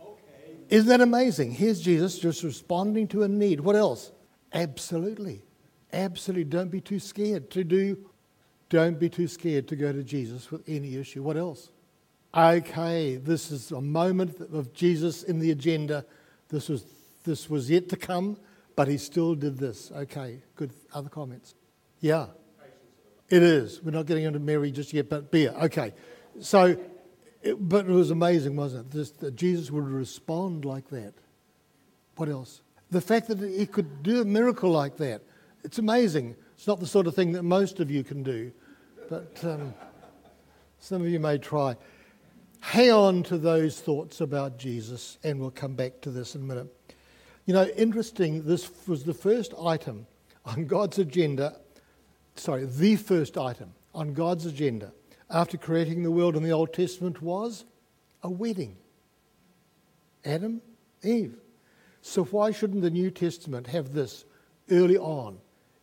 okay. 0.00 0.56
Isn't 0.68 0.88
that 0.88 1.00
amazing? 1.00 1.50
Here's 1.50 1.80
Jesus 1.80 2.18
just 2.18 2.42
responding 2.44 3.08
to 3.08 3.24
a 3.24 3.28
need. 3.28 3.60
What 3.60 3.76
else? 3.76 4.12
Absolutely. 4.52 5.42
Absolutely. 5.92 6.44
Don't 6.44 6.70
be 6.70 6.80
too 6.80 7.00
scared 7.00 7.50
to 7.50 7.64
do, 7.64 7.98
don't 8.72 8.98
be 8.98 9.10
too 9.10 9.28
scared 9.28 9.68
to 9.68 9.76
go 9.76 9.92
to 9.92 10.02
Jesus 10.02 10.50
with 10.50 10.66
any 10.66 10.96
issue. 10.96 11.22
What 11.22 11.36
else? 11.36 11.68
Okay, 12.34 13.16
this 13.16 13.50
is 13.50 13.70
a 13.70 13.82
moment 13.82 14.40
of 14.40 14.72
Jesus 14.72 15.22
in 15.22 15.40
the 15.40 15.50
agenda. 15.50 16.06
This 16.48 16.70
was, 16.70 16.86
this 17.24 17.50
was 17.50 17.70
yet 17.70 17.90
to 17.90 17.96
come, 17.96 18.38
but 18.74 18.88
he 18.88 18.96
still 18.96 19.34
did 19.34 19.58
this. 19.58 19.92
Okay, 19.94 20.38
good. 20.56 20.70
Other 20.94 21.10
comments? 21.10 21.54
Yeah. 22.00 22.28
It 23.28 23.42
is. 23.42 23.82
We're 23.82 23.90
not 23.90 24.06
getting 24.06 24.24
into 24.24 24.38
Mary 24.38 24.72
just 24.72 24.94
yet, 24.94 25.10
but 25.10 25.30
beer. 25.30 25.54
Okay. 25.64 25.92
So, 26.40 26.78
it, 27.42 27.68
but 27.68 27.84
it 27.84 27.92
was 27.92 28.10
amazing, 28.10 28.56
wasn't 28.56 28.94
it? 28.94 29.20
That 29.20 29.36
Jesus 29.36 29.70
would 29.70 29.86
respond 29.86 30.64
like 30.64 30.88
that. 30.88 31.12
What 32.16 32.30
else? 32.30 32.62
The 32.90 33.02
fact 33.02 33.28
that 33.28 33.38
he 33.38 33.66
could 33.66 34.02
do 34.02 34.22
a 34.22 34.24
miracle 34.24 34.70
like 34.70 34.96
that. 34.96 35.20
It's 35.62 35.78
amazing. 35.78 36.36
It's 36.54 36.66
not 36.66 36.80
the 36.80 36.86
sort 36.86 37.06
of 37.06 37.14
thing 37.14 37.32
that 37.32 37.42
most 37.42 37.78
of 37.78 37.90
you 37.90 38.02
can 38.02 38.22
do, 38.22 38.50
but 39.12 39.44
um, 39.44 39.74
some 40.80 41.02
of 41.02 41.08
you 41.08 41.20
may 41.20 41.36
try. 41.36 41.76
Hang 42.60 42.90
on 42.90 43.22
to 43.24 43.36
those 43.36 43.78
thoughts 43.78 44.22
about 44.22 44.58
Jesus, 44.58 45.18
and 45.22 45.38
we'll 45.38 45.50
come 45.50 45.74
back 45.74 46.00
to 46.00 46.10
this 46.10 46.34
in 46.34 46.40
a 46.40 46.44
minute. 46.44 46.94
You 47.44 47.52
know, 47.52 47.66
interesting, 47.76 48.46
this 48.46 48.70
was 48.86 49.04
the 49.04 49.12
first 49.12 49.52
item 49.60 50.06
on 50.46 50.66
God's 50.66 50.98
agenda 50.98 51.56
sorry, 52.36 52.64
the 52.64 52.96
first 52.96 53.36
item 53.36 53.74
on 53.94 54.14
God's 54.14 54.46
agenda 54.46 54.92
after 55.28 55.58
creating 55.58 56.02
the 56.02 56.10
world 56.10 56.34
in 56.34 56.42
the 56.42 56.50
Old 56.50 56.72
Testament 56.72 57.20
was 57.20 57.66
a 58.22 58.30
wedding. 58.30 58.76
Adam, 60.24 60.62
Eve. 61.02 61.36
So 62.00 62.24
why 62.24 62.50
shouldn't 62.50 62.80
the 62.80 62.90
New 62.90 63.10
Testament 63.10 63.66
have 63.66 63.92
this 63.92 64.24
early 64.70 64.96
on 64.96 65.38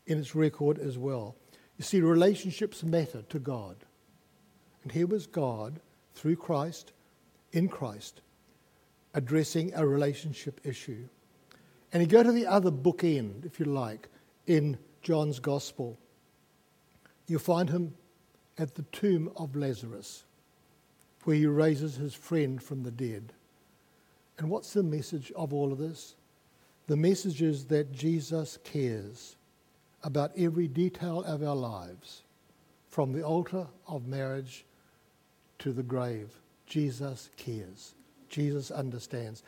in 0.08 0.18
its 0.18 0.34
record 0.36 0.80
as 0.80 0.98
well? 0.98 1.36
You 1.80 1.84
see, 1.84 2.02
relationships 2.02 2.84
matter 2.84 3.24
to 3.30 3.40
God. 3.40 3.78
And 4.84 4.92
here 4.92 5.08
was 5.08 5.26
God, 5.26 5.80
through 6.14 6.36
Christ, 6.36 6.92
in 7.54 7.70
Christ, 7.70 8.22
addressing 9.16 9.74
a 9.74 9.88
relationship 9.88 10.62
issue. 10.64 11.08
And 11.92 12.04
you 12.04 12.08
go 12.08 12.22
to 12.22 12.32
the 12.32 12.46
other 12.46 12.70
bookend, 12.70 13.48
if 13.48 13.60
you 13.60 13.66
like, 13.66 14.08
in 14.46 14.78
John's 15.02 15.40
Gospel 15.40 15.98
you 17.30 17.40
find 17.40 17.70
him 17.70 17.94
at 18.58 18.76
the 18.76 18.82
tomb 18.84 19.32
of 19.38 19.56
Lazarus, 19.56 20.26
where 21.24 21.36
he 21.36 21.46
raises 21.46 21.96
his 21.96 22.14
friend 22.14 22.62
from 22.62 22.84
the 22.84 22.92
dead. 22.92 23.34
And 24.38 24.50
what's 24.50 24.74
the 24.74 24.84
message 24.84 25.32
of 25.36 25.54
all 25.54 25.72
of 25.72 25.78
this? 25.78 26.16
The 26.88 26.98
message 26.98 27.42
is 27.42 27.66
that 27.66 27.92
Jesus 27.92 28.58
cares 28.64 29.36
about 30.04 30.32
every 30.38 30.68
detail 30.68 31.24
of 31.24 31.44
our 31.44 31.56
lives, 31.56 32.24
from 32.90 33.12
the 33.12 33.24
altar 33.24 33.68
of 33.88 34.08
marriage 34.08 34.66
to 35.60 35.72
the 35.72 35.84
grave. 35.84 36.30
Jesus 36.66 37.30
cares. 37.38 37.96
Jesus 38.30 38.72
understands. 38.72 39.44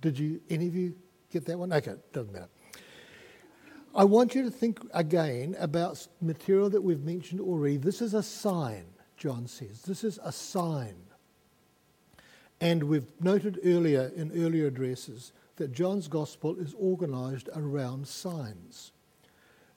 Did 0.00 0.18
you, 0.18 0.40
any 0.50 0.68
of 0.68 0.76
you 0.76 0.94
get 1.32 1.44
that 1.46 1.58
one? 1.58 1.72
Okay, 1.72 1.94
doesn't 2.12 2.32
matter. 2.32 2.48
I 3.94 4.04
want 4.04 4.34
you 4.34 4.42
to 4.44 4.50
think 4.50 4.80
again 4.94 5.56
about 5.58 6.06
material 6.20 6.70
that 6.70 6.82
we've 6.82 7.02
mentioned 7.02 7.40
already. 7.40 7.78
This 7.78 8.00
is 8.00 8.14
a 8.14 8.22
sign, 8.22 8.84
John 9.16 9.46
says. 9.46 9.82
This 9.82 10.04
is 10.04 10.18
a 10.22 10.30
sign. 10.30 10.94
And 12.60 12.84
we've 12.84 13.10
noted 13.20 13.60
earlier 13.64 14.12
in 14.14 14.30
earlier 14.32 14.66
addresses 14.66 15.32
that 15.56 15.72
John's 15.72 16.06
gospel 16.06 16.56
is 16.56 16.74
organized 16.78 17.48
around 17.54 18.06
signs. 18.06 18.92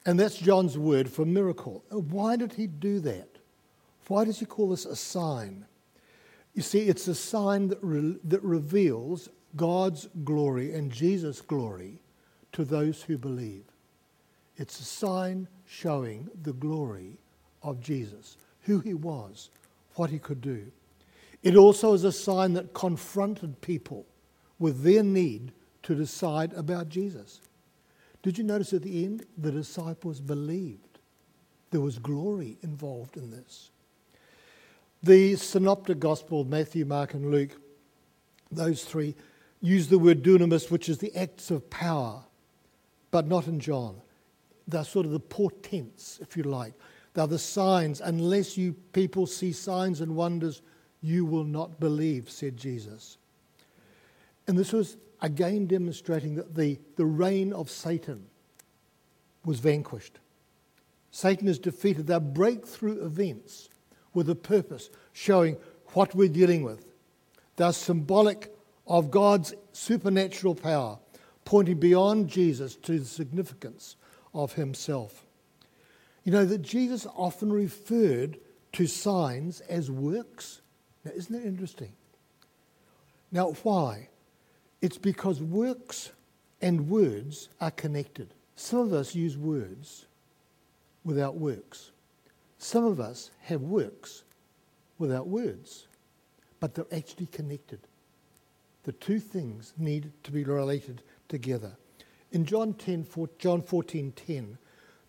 And 0.05 0.19
that's 0.19 0.37
John's 0.37 0.77
word 0.77 1.09
for 1.09 1.25
miracle. 1.25 1.83
Uh, 1.91 1.99
why 1.99 2.35
did 2.35 2.53
he 2.53 2.67
do 2.67 2.99
that? 3.01 3.29
Why 4.07 4.25
does 4.25 4.39
he 4.39 4.45
call 4.45 4.69
this 4.69 4.85
a 4.85 4.95
sign? 4.95 5.65
You 6.53 6.61
see, 6.61 6.81
it's 6.87 7.07
a 7.07 7.15
sign 7.15 7.67
that, 7.69 7.79
re- 7.81 8.17
that 8.25 8.43
reveals 8.43 9.29
God's 9.55 10.09
glory 10.23 10.73
and 10.73 10.91
Jesus' 10.91 11.41
glory 11.41 11.99
to 12.53 12.65
those 12.65 13.03
who 13.03 13.17
believe. 13.17 13.63
It's 14.57 14.79
a 14.79 14.85
sign 14.85 15.47
showing 15.65 16.29
the 16.43 16.53
glory 16.53 17.17
of 17.63 17.79
Jesus, 17.79 18.37
who 18.61 18.79
he 18.79 18.93
was, 18.93 19.49
what 19.95 20.09
he 20.09 20.19
could 20.19 20.41
do. 20.41 20.65
It 21.43 21.55
also 21.55 21.93
is 21.93 22.03
a 22.03 22.11
sign 22.11 22.53
that 22.53 22.73
confronted 22.73 23.61
people 23.61 24.05
with 24.59 24.83
their 24.83 25.03
need 25.03 25.51
to 25.83 25.95
decide 25.95 26.53
about 26.53 26.89
Jesus. 26.89 27.41
Did 28.21 28.37
you 28.37 28.43
notice 28.43 28.73
at 28.73 28.83
the 28.83 29.03
end? 29.03 29.25
The 29.37 29.51
disciples 29.51 30.19
believed. 30.19 30.99
There 31.71 31.81
was 31.81 31.97
glory 31.97 32.57
involved 32.61 33.17
in 33.17 33.31
this. 33.31 33.71
The 35.03 35.35
synoptic 35.35 35.99
gospel, 35.99 36.43
Matthew, 36.43 36.85
Mark, 36.85 37.13
and 37.13 37.31
Luke, 37.31 37.59
those 38.51 38.83
three, 38.83 39.15
use 39.61 39.87
the 39.87 39.97
word 39.97 40.21
dunamis, 40.21 40.69
which 40.69 40.89
is 40.89 40.99
the 40.99 41.15
acts 41.15 41.49
of 41.49 41.69
power, 41.69 42.23
but 43.09 43.27
not 43.27 43.47
in 43.47 43.59
John. 43.59 43.99
They're 44.67 44.83
sort 44.83 45.05
of 45.05 45.11
the 45.11 45.19
portents, 45.19 46.19
if 46.21 46.37
you 46.37 46.43
like. 46.43 46.73
They're 47.13 47.27
the 47.27 47.39
signs. 47.39 47.99
Unless 48.01 48.57
you 48.57 48.73
people 48.93 49.25
see 49.25 49.51
signs 49.51 50.01
and 50.01 50.15
wonders, 50.15 50.61
you 51.01 51.25
will 51.25 51.43
not 51.43 51.79
believe, 51.79 52.29
said 52.29 52.57
Jesus. 52.57 53.17
And 54.47 54.57
this 54.57 54.71
was 54.71 54.97
again 55.21 55.67
demonstrating 55.67 56.35
that 56.35 56.55
the, 56.55 56.79
the 56.95 57.05
reign 57.05 57.53
of 57.53 57.69
Satan 57.69 58.25
was 59.45 59.59
vanquished. 59.59 60.19
Satan 61.11 61.47
is 61.47 61.59
defeated. 61.59 62.07
They're 62.07 62.19
breakthrough 62.19 63.03
events 63.05 63.69
with 64.13 64.29
a 64.29 64.35
purpose, 64.35 64.89
showing 65.13 65.57
what 65.93 66.15
we're 66.15 66.29
dealing 66.29 66.63
with. 66.63 66.85
They're 67.55 67.73
symbolic 67.73 68.55
of 68.87 69.11
God's 69.11 69.53
supernatural 69.73 70.55
power, 70.55 70.99
pointing 71.45 71.79
beyond 71.79 72.29
Jesus 72.29 72.75
to 72.77 72.99
the 72.99 73.05
significance 73.05 73.95
of 74.33 74.53
himself. 74.53 75.25
You 76.23 76.31
know 76.31 76.45
that 76.45 76.61
Jesus 76.61 77.07
often 77.15 77.51
referred 77.51 78.37
to 78.73 78.87
signs 78.87 79.59
as 79.61 79.91
works. 79.91 80.61
Now, 81.03 81.11
isn't 81.15 81.33
that 81.33 81.47
interesting? 81.47 81.93
Now, 83.31 83.51
why? 83.63 84.09
It's 84.81 84.97
because 84.97 85.41
works 85.41 86.11
and 86.61 86.89
words 86.89 87.49
are 87.59 87.71
connected. 87.71 88.33
Some 88.55 88.79
of 88.79 88.93
us 88.93 89.15
use 89.15 89.37
words 89.37 90.05
without 91.03 91.35
works. 91.35 91.91
Some 92.57 92.85
of 92.85 92.99
us 92.99 93.31
have 93.41 93.61
works 93.61 94.23
without 94.97 95.27
words, 95.27 95.87
but 96.59 96.75
they're 96.75 96.85
actually 96.91 97.25
connected. 97.27 97.79
The 98.83 98.91
two 98.93 99.19
things 99.19 99.73
need 99.77 100.11
to 100.23 100.31
be 100.31 100.43
related 100.43 101.01
together. 101.27 101.71
In 102.31 102.45
John 102.45 102.73
10, 102.73 103.03
4, 103.03 103.29
John 103.37 103.61
14, 103.61 104.13
10, 104.13 104.57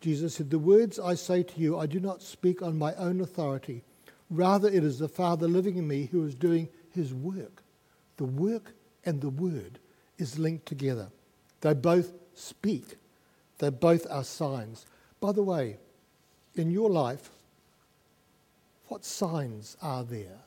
Jesus 0.01 0.35
said, 0.35 0.51
The 0.51 0.59
words 0.59 0.99
I 0.99 1.15
say 1.15 1.43
to 1.43 1.61
you, 1.61 1.79
I 1.79 1.87
do 1.87 2.01
not 2.01 2.23
speak 2.23 2.63
on 2.63 2.77
my 2.79 2.95
own 2.97 3.21
authority. 3.21 3.85
Rather, 4.29 4.69
it 4.69 4.83
is 4.83 4.99
the 4.99 5.09
Father 5.09 5.47
living 5.47 5.77
in 5.77 5.87
me 5.87 6.07
who 6.07 6.25
is 6.27 6.35
doing 6.35 6.69
his 6.91 7.15
work. 7.15 7.63
The 8.17 8.25
work 8.25 8.75
and 9.05 9.21
the 9.21 9.31
word 9.31 9.79
is 10.19 10.39
linked 10.39 10.67
together. 10.67 11.09
They 11.61 11.75
both 11.75 12.13
speak, 12.35 12.97
they 13.59 13.71
both 13.71 14.07
are 14.11 14.25
signs. 14.25 14.87
By 15.21 15.33
the 15.33 15.43
way, 15.43 15.79
in 16.55 16.71
your 16.71 16.91
life, 16.91 17.31
what 18.89 19.05
signs 19.05 19.77
are 19.81 20.05
there 20.05 20.41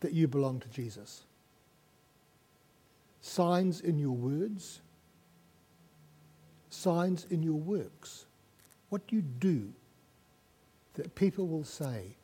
that 0.00 0.12
you 0.12 0.28
belong 0.28 0.60
to 0.60 0.68
Jesus? 0.68 1.22
Signs 3.20 3.80
in 3.80 3.98
your 3.98 4.16
words, 4.16 4.80
signs 6.70 7.26
in 7.30 7.42
your 7.42 7.54
works. 7.54 8.26
What 8.88 9.02
you 9.10 9.22
do 9.22 9.72
that 10.94 11.14
people 11.14 11.46
will 11.46 11.64
say, 11.64 12.16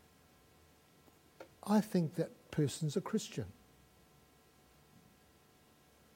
I 1.66 1.80
think 1.80 2.14
that 2.16 2.30
person's 2.50 2.96
a 2.96 3.00
Christian? 3.00 3.46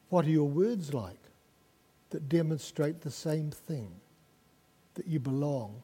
What 0.09 0.25
are 0.25 0.31
your 0.31 0.49
words 0.49 0.95
like 0.95 1.21
that 2.11 2.29
demonstrate 2.29 3.01
the 3.03 3.11
same 3.11 3.51
thing, 3.51 3.91
that 4.95 5.07
you 5.07 5.21
belong 5.21 5.83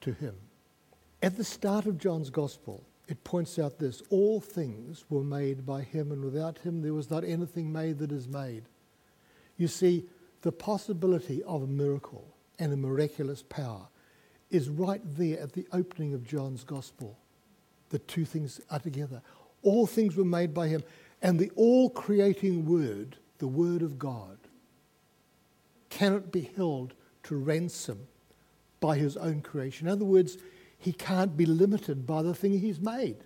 to 0.00 0.12
Him? 0.12 0.34
At 1.22 1.36
the 1.36 1.44
start 1.44 1.86
of 1.86 1.98
John's 1.98 2.30
Gospel, 2.30 2.84
it 3.06 3.22
points 3.22 3.58
out 3.58 3.78
this 3.78 4.02
all 4.08 4.40
things 4.40 5.04
were 5.10 5.22
made 5.22 5.66
by 5.66 5.82
Him, 5.82 6.10
and 6.10 6.24
without 6.24 6.58
Him 6.58 6.80
there 6.80 6.94
was 6.94 7.10
not 7.10 7.24
anything 7.24 7.70
made 7.70 7.98
that 7.98 8.12
is 8.12 8.28
made. 8.28 8.64
You 9.58 9.68
see, 9.68 10.04
the 10.40 10.52
possibility 10.52 11.42
of 11.44 11.62
a 11.62 11.66
miracle 11.66 12.26
and 12.58 12.72
a 12.72 12.76
miraculous 12.76 13.42
power 13.42 13.88
is 14.50 14.68
right 14.68 15.02
there 15.04 15.40
at 15.40 15.52
the 15.52 15.66
opening 15.72 16.14
of 16.14 16.26
John's 16.26 16.64
Gospel. 16.64 17.18
The 17.90 17.98
two 17.98 18.24
things 18.24 18.60
are 18.70 18.78
together. 18.78 19.20
All 19.62 19.86
things 19.86 20.16
were 20.16 20.24
made 20.24 20.54
by 20.54 20.68
Him, 20.68 20.82
and 21.20 21.38
the 21.38 21.50
all 21.56 21.90
creating 21.90 22.64
Word 22.64 23.16
the 23.44 23.48
Word 23.48 23.82
of 23.82 23.98
God 23.98 24.38
cannot 25.90 26.32
be 26.32 26.50
held 26.56 26.94
to 27.24 27.36
ransom 27.36 28.06
by 28.80 28.96
his 28.96 29.18
own 29.18 29.42
creation. 29.42 29.86
In 29.86 29.92
other 29.92 30.06
words, 30.06 30.38
he 30.78 30.94
can't 30.94 31.36
be 31.36 31.44
limited 31.44 32.06
by 32.06 32.22
the 32.22 32.34
thing 32.34 32.58
he's 32.58 32.80
made. 32.80 33.18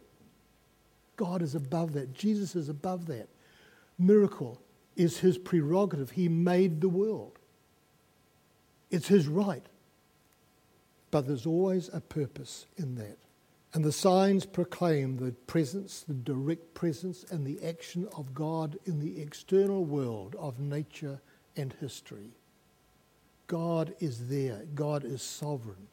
God 1.14 1.40
is 1.40 1.54
above 1.54 1.92
that. 1.92 2.14
Jesus 2.14 2.56
is 2.56 2.68
above 2.68 3.06
that. 3.06 3.28
Miracle 3.96 4.60
is 4.96 5.18
his 5.18 5.38
prerogative. 5.38 6.10
He 6.10 6.28
made 6.28 6.80
the 6.80 6.88
world, 6.88 7.38
it's 8.90 9.06
his 9.06 9.28
right. 9.28 9.66
But 11.12 11.28
there's 11.28 11.46
always 11.46 11.90
a 11.92 12.00
purpose 12.00 12.66
in 12.76 12.96
that. 12.96 13.18
And 13.74 13.84
the 13.84 13.92
signs 13.92 14.46
proclaim 14.46 15.16
the 15.16 15.32
presence, 15.46 16.04
the 16.06 16.14
direct 16.14 16.72
presence, 16.74 17.24
and 17.30 17.46
the 17.46 17.62
action 17.66 18.08
of 18.16 18.34
God 18.34 18.78
in 18.86 18.98
the 18.98 19.20
external 19.20 19.84
world 19.84 20.34
of 20.38 20.58
nature 20.58 21.20
and 21.56 21.74
history. 21.80 22.30
God 23.46 23.94
is 24.00 24.28
there. 24.28 24.62
God 24.74 25.04
is 25.04 25.22
sovereign 25.22 25.88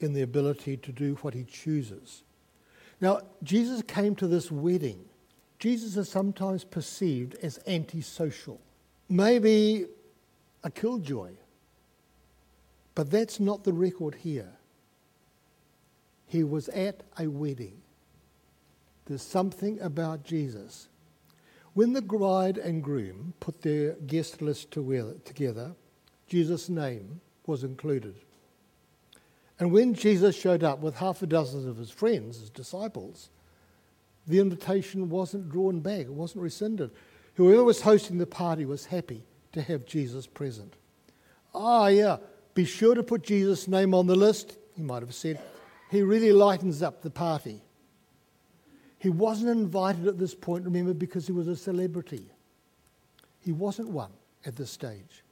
in 0.00 0.12
the 0.12 0.22
ability 0.22 0.76
to 0.78 0.92
do 0.92 1.18
what 1.22 1.34
he 1.34 1.44
chooses. 1.44 2.22
Now, 3.00 3.20
Jesus 3.42 3.82
came 3.82 4.14
to 4.16 4.26
this 4.26 4.50
wedding. 4.50 5.04
Jesus 5.58 5.96
is 5.96 6.08
sometimes 6.08 6.64
perceived 6.64 7.34
as 7.42 7.58
antisocial, 7.66 8.60
maybe 9.08 9.86
a 10.64 10.70
killjoy. 10.70 11.30
But 12.94 13.10
that's 13.10 13.40
not 13.40 13.64
the 13.64 13.72
record 13.72 14.14
here. 14.16 14.52
He 16.32 16.44
was 16.44 16.70
at 16.70 17.02
a 17.18 17.26
wedding. 17.26 17.82
There's 19.04 19.20
something 19.20 19.78
about 19.82 20.24
Jesus. 20.24 20.88
When 21.74 21.92
the 21.92 22.00
bride 22.00 22.56
and 22.56 22.82
groom 22.82 23.34
put 23.38 23.60
their 23.60 23.96
guest 24.06 24.40
list 24.40 24.70
together, 24.70 25.74
Jesus' 26.26 26.70
name 26.70 27.20
was 27.46 27.64
included. 27.64 28.14
And 29.60 29.72
when 29.72 29.92
Jesus 29.92 30.34
showed 30.34 30.64
up 30.64 30.78
with 30.78 30.96
half 30.96 31.20
a 31.20 31.26
dozen 31.26 31.68
of 31.68 31.76
his 31.76 31.90
friends, 31.90 32.40
his 32.40 32.48
disciples, 32.48 33.28
the 34.26 34.38
invitation 34.38 35.10
wasn't 35.10 35.50
drawn 35.50 35.80
back, 35.80 36.06
it 36.06 36.14
wasn't 36.14 36.44
rescinded. 36.44 36.92
Whoever 37.34 37.62
was 37.62 37.82
hosting 37.82 38.16
the 38.16 38.26
party 38.26 38.64
was 38.64 38.86
happy 38.86 39.26
to 39.52 39.60
have 39.60 39.84
Jesus 39.84 40.26
present. 40.26 40.76
Ah, 41.54 41.88
yeah, 41.88 42.16
be 42.54 42.64
sure 42.64 42.94
to 42.94 43.02
put 43.02 43.22
Jesus' 43.22 43.68
name 43.68 43.92
on 43.92 44.06
the 44.06 44.16
list, 44.16 44.56
he 44.74 44.82
might 44.82 45.02
have 45.02 45.12
said 45.12 45.38
he 45.92 46.00
really 46.00 46.32
lightens 46.32 46.82
up 46.82 47.02
the 47.02 47.10
party. 47.10 47.60
He 48.98 49.10
wasn't 49.10 49.50
invited 49.50 50.06
at 50.06 50.18
this 50.18 50.34
point, 50.34 50.64
remember, 50.64 50.94
because 50.94 51.26
he 51.26 51.32
was 51.32 51.48
a 51.48 51.54
celebrity. 51.54 52.30
He 53.40 53.52
wasn't 53.52 53.90
one 53.90 54.12
at 54.46 54.56
this 54.56 54.70
stage. 54.70 55.22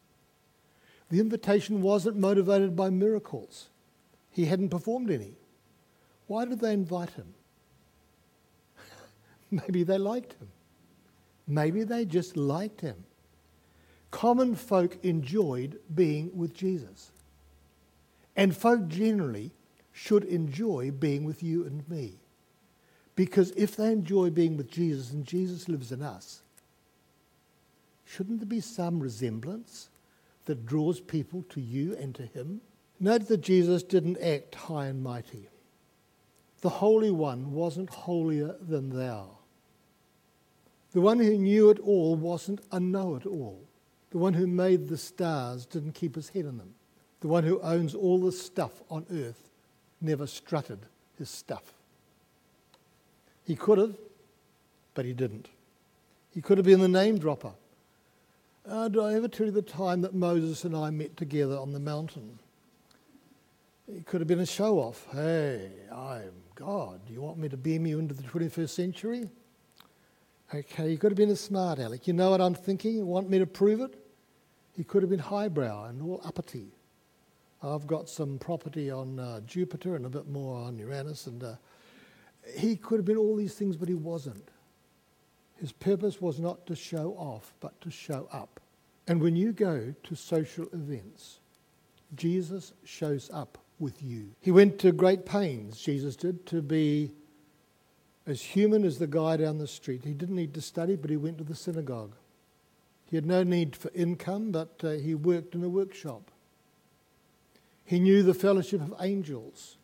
The 1.09 1.19
invitation 1.19 1.81
wasn't 1.81 2.19
motivated 2.19 2.77
by 2.77 2.91
miracles. 2.91 3.71
He 4.29 4.45
hadn't 4.45 4.69
performed 4.69 5.11
any. 5.11 5.33
Why 6.27 6.45
did 6.45 6.61
they 6.61 6.75
invite 6.75 7.11
him? 7.11 7.33
Maybe 9.51 9.83
they 9.83 9.97
liked 9.97 10.35
him. 10.35 10.49
Maybe 11.49 11.85
they 11.85 12.05
just 12.05 12.37
liked 12.37 12.83
him. 12.83 13.07
Common 14.11 14.55
folk 14.55 15.03
enjoyed 15.03 15.81
being 15.95 16.31
with 16.37 16.53
Jesus. 16.53 17.13
And 18.37 18.55
folk 18.55 18.89
generally 18.89 19.53
should 20.03 20.25
enjoy 20.25 20.91
being 20.91 21.25
with 21.25 21.43
you 21.43 21.63
and 21.67 21.87
me. 21.87 22.15
Because 23.17 23.51
if 23.51 23.77
they 23.77 23.93
enjoy 23.93 24.31
being 24.31 24.57
with 24.57 24.71
Jesus 24.71 25.13
and 25.13 25.27
Jesus 25.27 25.69
lives 25.69 25.93
in 25.93 26.01
us, 26.01 26.41
shouldn't 28.07 28.41
there 28.41 28.47
be 28.47 28.61
some 28.61 28.99
resemblance 28.99 29.91
that 30.47 30.65
draws 30.65 31.01
people 31.01 31.45
to 31.51 31.61
you 31.61 31.95
and 31.97 32.15
to 32.15 32.23
him? 32.23 32.63
Note 32.99 33.29
that 33.29 33.43
Jesus 33.43 33.83
didn't 33.83 34.17
act 34.23 34.55
high 34.55 34.87
and 34.87 35.03
mighty. 35.03 35.51
The 36.63 36.71
Holy 36.71 37.11
One 37.11 37.53
wasn't 37.53 37.91
holier 37.91 38.57
than 38.59 38.97
thou. 38.97 39.37
The 40.93 41.03
one 41.03 41.19
who 41.19 41.37
knew 41.37 41.69
it 41.69 41.79
all 41.79 42.17
wasn't 42.17 42.63
a 42.73 42.81
know 42.81 43.17
it 43.17 43.27
all. 43.27 43.61
The 44.13 44.19
one 44.19 44.33
who 44.33 44.47
made 44.47 44.89
the 44.89 44.97
stars 44.97 45.67
didn't 45.67 45.93
keep 45.93 46.15
his 46.15 46.31
head 46.31 46.47
in 46.47 46.57
them. 46.57 46.75
The 47.21 47.29
one 47.29 47.45
who 47.45 47.61
owns 47.61 47.95
all 47.95 48.19
the 48.19 48.33
stuff 48.33 48.83
on 48.89 49.05
earth 49.13 49.50
never 50.01 50.27
strutted 50.27 50.81
his 51.19 51.29
stuff. 51.29 51.75
He 53.45 53.57
could 53.57 53.79
have, 53.79 53.97
but 54.95 55.05
he 55.05 55.13
didn't. 55.13 55.49
He 56.33 56.41
could 56.41 56.59
have 56.59 56.65
been 56.65 56.81
the 56.81 56.89
name 56.89 57.19
dropper. 57.19 57.53
Uh, 58.69 58.89
did 58.89 59.03
I 59.03 59.15
ever 59.15 59.29
tell 59.29 59.47
you 59.47 59.53
the 59.53 59.63
time 59.63 60.03
that 60.03 60.15
Moses 60.15 60.65
and 60.65 60.77
I 60.77 60.91
met 60.91 61.17
together 61.17 61.57
on 61.57 61.73
the 61.73 61.81
mountain? 61.81 62.39
He 63.93 64.03
could 64.03 64.21
have 64.21 64.29
been 64.29 64.41
a 64.41 64.47
show 64.47 64.79
off. 64.79 65.07
Hey, 65.13 65.71
I'm 65.91 66.33
God. 66.55 67.01
Do 67.07 67.13
you 67.13 67.21
want 67.21 67.39
me 67.39 67.49
to 67.49 67.57
beam 67.57 67.87
you 67.87 67.99
into 67.99 68.15
the 68.15 68.23
21st 68.23 68.69
century? 68.69 69.31
Okay, 70.55 70.91
he 70.91 70.97
could 70.97 71.11
have 71.11 71.17
been 71.17 71.31
a 71.31 71.37
smart 71.37 71.79
aleck. 71.79 72.07
You 72.07 72.13
know 72.13 72.31
what 72.31 72.41
I'm 72.41 72.55
thinking? 72.55 72.95
You 72.95 73.07
want 73.07 73.29
me 73.29 73.39
to 73.39 73.47
prove 73.47 73.81
it? 73.81 73.95
He 74.77 74.85
could 74.85 75.03
have 75.03 75.11
been 75.11 75.19
highbrow 75.19 75.87
and 75.87 76.03
all 76.03 76.21
uppity. 76.25 76.69
I've 77.63 77.87
got 77.87 78.09
some 78.09 78.39
property 78.39 78.91
on 78.91 79.19
uh, 79.19 79.41
Jupiter 79.41 79.95
and 79.95 80.07
a 80.07 80.09
bit 80.09 80.29
more 80.29 80.57
on 80.57 80.79
Uranus. 80.79 81.27
And 81.27 81.43
uh, 81.43 81.55
he 82.57 82.77
could 82.77 82.99
have 82.99 83.05
been 83.05 83.19
all 83.19 83.37
these 83.37 83.55
things, 83.55 83.77
but 83.77 83.89
he 83.89 83.95
wasn't. 83.95 84.49
His 85.57 85.73
purpose 85.73 86.21
was 86.21 86.41
not 86.41 86.67
to 86.67 86.75
show 86.75 87.15
off, 87.19 87.53
but 87.61 87.79
to 87.83 87.91
show 87.91 88.29
up. 88.33 88.61
And 89.07 89.21
when 89.21 89.37
you 89.37 89.53
go 89.53 89.95
to 90.05 90.15
social 90.15 90.69
events, 90.73 91.41
Jesus 92.17 92.73
shows 92.85 93.31
up 93.33 93.59
with 93.79 94.03
you. 94.03 94.31
He 94.41 94.51
went 94.51 94.79
to 94.81 94.93
great 94.93 95.27
pains, 95.27 95.79
Jesus 95.79 96.17
did, 96.17 96.47
to 96.47 96.63
be 96.63 97.13
as 98.27 98.41
human 98.41 98.85
as 98.85 98.99
the 98.99 99.07
guy 99.07 99.37
down 99.37 99.59
the 99.59 99.67
street. 99.67 100.05
He 100.05 100.13
didn't 100.13 100.37
need 100.37 100.55
to 100.55 100.61
study, 100.63 100.97
but 100.97 101.11
he 101.11 101.17
went 101.17 101.39
to 101.39 101.45
the 101.45 101.55
synagogue. 101.55 102.15
He 103.05 103.17
had 103.17 103.27
no 103.27 103.43
need 103.43 103.75
for 103.75 103.91
income, 103.95 104.53
but 104.53 104.81
uh, 104.83 104.91
he 104.93 105.15
worked 105.15 105.55
in 105.55 105.65
a 105.65 105.69
workshop. 105.69 106.31
He 107.91 107.99
knew 107.99 108.23
the 108.23 108.35
fellowship 108.35 108.81
of 108.83 108.95
angels. 109.01 109.77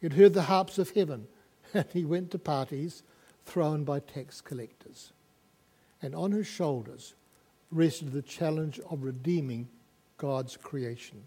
He'd 0.00 0.12
heard 0.12 0.34
the 0.34 0.42
harps 0.42 0.78
of 0.78 0.90
heaven, 0.90 1.26
and 1.74 1.84
he 1.92 2.04
went 2.04 2.30
to 2.30 2.38
parties 2.38 3.02
thrown 3.44 3.82
by 3.82 3.98
tax 3.98 4.40
collectors. 4.40 5.10
And 6.00 6.14
on 6.14 6.30
his 6.30 6.46
shoulders 6.46 7.14
rested 7.72 8.12
the 8.12 8.22
challenge 8.22 8.78
of 8.88 9.02
redeeming 9.02 9.66
God's 10.16 10.56
creation. 10.56 11.26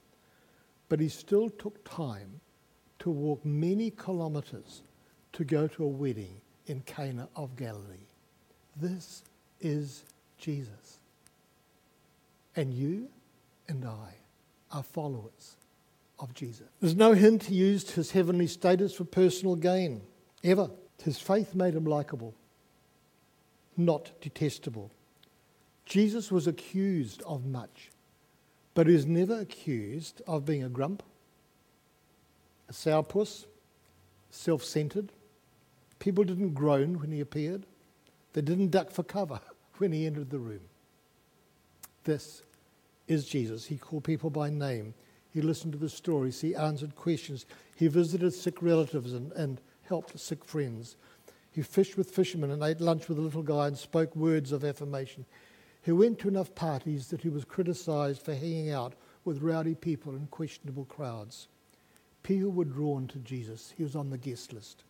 But 0.88 1.02
he 1.02 1.10
still 1.10 1.50
took 1.50 1.84
time 1.84 2.40
to 3.00 3.10
walk 3.10 3.44
many 3.44 3.92
kilometers 3.92 4.84
to 5.34 5.44
go 5.44 5.68
to 5.68 5.84
a 5.84 5.88
wedding 5.88 6.40
in 6.68 6.84
Cana 6.86 7.28
of 7.36 7.58
Galilee. 7.58 8.08
This 8.78 9.24
is 9.60 10.06
Jesus. 10.38 11.00
And 12.56 12.74
you 12.74 13.10
and 13.68 13.84
I 13.84 14.14
are 14.72 14.84
followers 14.84 15.58
of 16.24 16.34
Jesus. 16.34 16.68
There's 16.80 16.96
no 16.96 17.12
hint 17.14 17.44
he 17.44 17.56
used 17.56 17.92
his 17.92 18.12
heavenly 18.12 18.48
status 18.48 18.96
for 18.96 19.04
personal 19.04 19.56
gain, 19.56 20.02
ever. 20.44 20.70
His 21.04 21.20
faith 21.20 21.54
made 21.54 21.76
him 21.76 21.86
likable. 21.86 22.34
not 23.76 24.12
detestable. 24.22 24.92
Jesus 25.86 26.32
was 26.32 26.46
accused 26.46 27.24
of 27.24 27.44
much, 27.44 27.90
but 28.76 28.86
he 28.86 28.94
was 28.94 29.08
never 29.08 29.40
accused 29.40 30.22
of 30.28 30.46
being 30.46 30.64
a 30.64 30.70
grump, 30.70 31.02
a 32.70 32.74
sourpuss, 32.74 33.46
self 34.30 34.64
centered. 34.64 35.12
People 35.98 36.24
didn't 36.24 36.54
groan 36.54 37.00
when 37.00 37.12
he 37.12 37.20
appeared, 37.20 37.66
they 38.34 38.42
didn't 38.42 38.70
duck 38.70 38.92
for 38.92 39.04
cover 39.04 39.42
when 39.80 39.92
he 39.92 40.06
entered 40.06 40.30
the 40.30 40.40
room. 40.40 40.62
This 42.04 42.44
is 43.08 43.26
Jesus. 43.26 43.66
He 43.66 43.78
called 43.78 44.04
people 44.04 44.30
by 44.30 44.52
name. 44.52 44.94
He 45.34 45.42
listened 45.42 45.74
to 45.74 45.80
the 45.80 45.90
stories. 45.90 46.42
He 46.42 46.56
answered 46.56 46.96
questions. 46.96 47.46
He 47.76 47.88
visited 47.88 48.34
sick 48.34 48.62
relatives 48.62 49.14
and, 49.14 49.32
and 49.32 49.60
helped 49.84 50.18
sick 50.20 50.46
friends. 50.46 50.96
He 51.52 51.62
fished 51.62 51.98
with 51.98 52.12
fishermen 52.12 52.52
and 52.52 52.64
ate 52.64 52.82
lunch 52.82 53.10
with 53.10 53.18
a 53.18 53.22
little 53.22 53.44
guy 53.44 53.68
and 53.68 53.78
spoke 53.78 54.16
words 54.16 54.52
of 54.52 54.64
affirmation. 54.64 55.26
He 55.82 55.92
went 55.92 56.20
to 56.20 56.28
enough 56.28 56.54
parties 56.56 57.08
that 57.08 57.22
he 57.22 57.30
was 57.30 57.46
criticized 57.46 58.22
for 58.22 58.34
hanging 58.34 58.72
out 58.72 58.94
with 59.26 59.42
rowdy 59.42 59.76
people 59.76 60.14
and 60.14 60.30
questionable 60.32 60.86
crowds. 60.86 61.48
People 62.22 62.52
were 62.52 62.66
drawn 62.66 63.08
to 63.08 63.20
Jesus. 63.20 63.74
He 63.76 63.84
was 63.84 63.96
on 63.96 64.10
the 64.10 64.18
guest 64.18 64.54
list. 64.54 64.84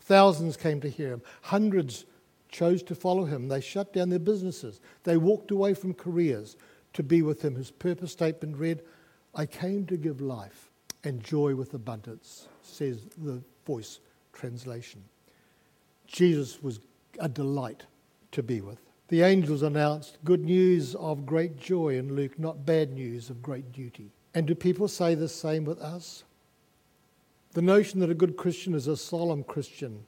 Thousands 0.00 0.56
came 0.56 0.80
to 0.80 0.88
hear 0.88 1.12
him. 1.12 1.22
Hundreds 1.42 2.04
chose 2.48 2.82
to 2.84 2.94
follow 2.94 3.24
him. 3.24 3.48
They 3.48 3.60
shut 3.60 3.92
down 3.92 4.08
their 4.08 4.18
businesses. 4.18 4.80
They 5.04 5.16
walked 5.16 5.50
away 5.50 5.74
from 5.74 5.94
careers 5.94 6.56
to 6.94 7.02
be 7.02 7.22
with 7.22 7.42
him. 7.42 7.54
His 7.54 7.70
purpose 7.70 8.12
statement 8.12 8.56
read, 8.56 8.82
I 9.34 9.46
came 9.46 9.86
to 9.86 9.96
give 9.96 10.20
life 10.20 10.70
and 11.04 11.22
joy 11.22 11.54
with 11.54 11.74
abundance, 11.74 12.48
says 12.62 13.06
the 13.16 13.42
voice 13.66 14.00
translation. 14.32 15.02
Jesus 16.06 16.62
was 16.62 16.80
a 17.18 17.28
delight 17.28 17.84
to 18.32 18.42
be 18.42 18.60
with. 18.60 18.78
The 19.08 19.22
angels 19.22 19.62
announced 19.62 20.18
good 20.24 20.44
news 20.44 20.94
of 20.94 21.24
great 21.24 21.56
joy 21.56 21.96
in 21.96 22.14
Luke, 22.14 22.38
not 22.38 22.66
bad 22.66 22.92
news 22.92 23.30
of 23.30 23.42
great 23.42 23.72
duty. 23.72 24.10
And 24.34 24.46
do 24.46 24.54
people 24.54 24.88
say 24.88 25.14
the 25.14 25.28
same 25.28 25.64
with 25.64 25.80
us? 25.80 26.24
The 27.52 27.62
notion 27.62 28.00
that 28.00 28.10
a 28.10 28.14
good 28.14 28.36
Christian 28.36 28.74
is 28.74 28.86
a 28.86 28.96
solemn 28.96 29.42
Christian 29.44 30.04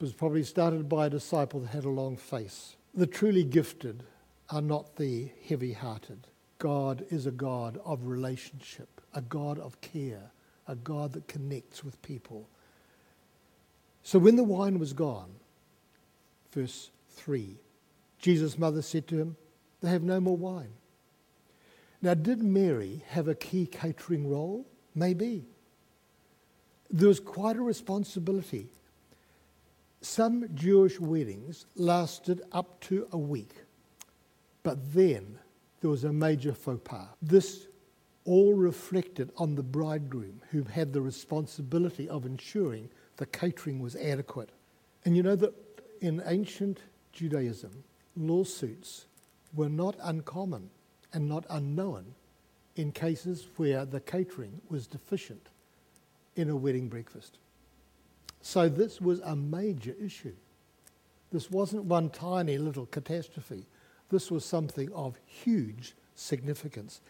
was 0.00 0.12
probably 0.12 0.44
started 0.44 0.88
by 0.88 1.06
a 1.06 1.10
disciple 1.10 1.60
that 1.60 1.68
had 1.68 1.84
a 1.84 1.90
long 1.90 2.16
face. 2.16 2.76
The 2.94 3.06
truly 3.06 3.44
gifted 3.44 4.02
are 4.50 4.62
not 4.62 4.96
the 4.96 5.30
heavy 5.48 5.72
hearted. 5.72 6.26
God 6.58 7.04
is 7.10 7.26
a 7.26 7.30
God 7.30 7.78
of 7.84 8.06
relationship, 8.06 9.00
a 9.14 9.20
God 9.20 9.58
of 9.58 9.80
care, 9.80 10.32
a 10.66 10.74
God 10.74 11.12
that 11.12 11.28
connects 11.28 11.84
with 11.84 12.00
people. 12.02 12.48
So 14.02 14.18
when 14.18 14.36
the 14.36 14.44
wine 14.44 14.78
was 14.78 14.92
gone, 14.92 15.30
verse 16.52 16.90
3, 17.10 17.56
Jesus' 18.18 18.58
mother 18.58 18.82
said 18.82 19.06
to 19.08 19.18
him, 19.18 19.36
They 19.80 19.90
have 19.90 20.02
no 20.02 20.20
more 20.20 20.36
wine. 20.36 20.72
Now, 22.00 22.14
did 22.14 22.42
Mary 22.42 23.02
have 23.08 23.28
a 23.28 23.34
key 23.34 23.66
catering 23.66 24.30
role? 24.30 24.66
Maybe. 24.94 25.44
There 26.90 27.08
was 27.08 27.20
quite 27.20 27.56
a 27.56 27.62
responsibility. 27.62 28.68
Some 30.00 30.48
Jewish 30.54 31.00
weddings 31.00 31.66
lasted 31.74 32.42
up 32.52 32.80
to 32.82 33.08
a 33.12 33.18
week, 33.18 33.54
but 34.62 34.94
then 34.94 35.38
there 35.80 35.90
was 35.90 36.04
a 36.04 36.12
major 36.12 36.52
faux 36.52 36.80
pas. 36.84 37.06
This 37.22 37.66
all 38.24 38.52
reflected 38.52 39.30
on 39.38 39.54
the 39.54 39.62
bridegroom, 39.62 40.42
who 40.50 40.62
had 40.64 40.92
the 40.92 41.00
responsibility 41.00 42.08
of 42.08 42.26
ensuring 42.26 42.90
the 43.16 43.24
catering 43.24 43.80
was 43.80 43.96
adequate. 43.96 44.50
And 45.04 45.16
you 45.16 45.22
know 45.22 45.36
that 45.36 45.54
in 46.00 46.22
ancient 46.26 46.80
Judaism, 47.12 47.84
lawsuits 48.16 49.06
were 49.54 49.70
not 49.70 49.96
uncommon 50.02 50.68
and 51.12 51.28
not 51.28 51.46
unknown 51.48 52.14
in 52.76 52.92
cases 52.92 53.48
where 53.56 53.84
the 53.84 54.00
catering 54.00 54.60
was 54.68 54.86
deficient 54.86 55.48
in 56.36 56.50
a 56.50 56.56
wedding 56.56 56.88
breakfast. 56.88 57.38
So 58.42 58.68
this 58.68 59.00
was 59.00 59.20
a 59.20 59.34
major 59.34 59.94
issue. 60.00 60.34
This 61.32 61.50
wasn't 61.50 61.84
one 61.84 62.10
tiny 62.10 62.58
little 62.58 62.86
catastrophe. 62.86 63.66
This 64.10 64.30
was 64.30 64.44
something 64.44 64.92
of 64.92 65.18
huge 65.26 65.94
significance 66.14 67.00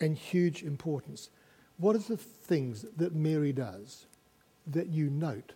and 0.00 0.16
huge 0.16 0.62
importance. 0.62 1.30
What 1.76 1.94
are 1.94 2.00
the 2.00 2.16
things 2.16 2.84
that 2.96 3.14
Mary 3.14 3.52
does 3.52 4.06
that 4.66 4.88
you 4.88 5.10
note 5.10 5.52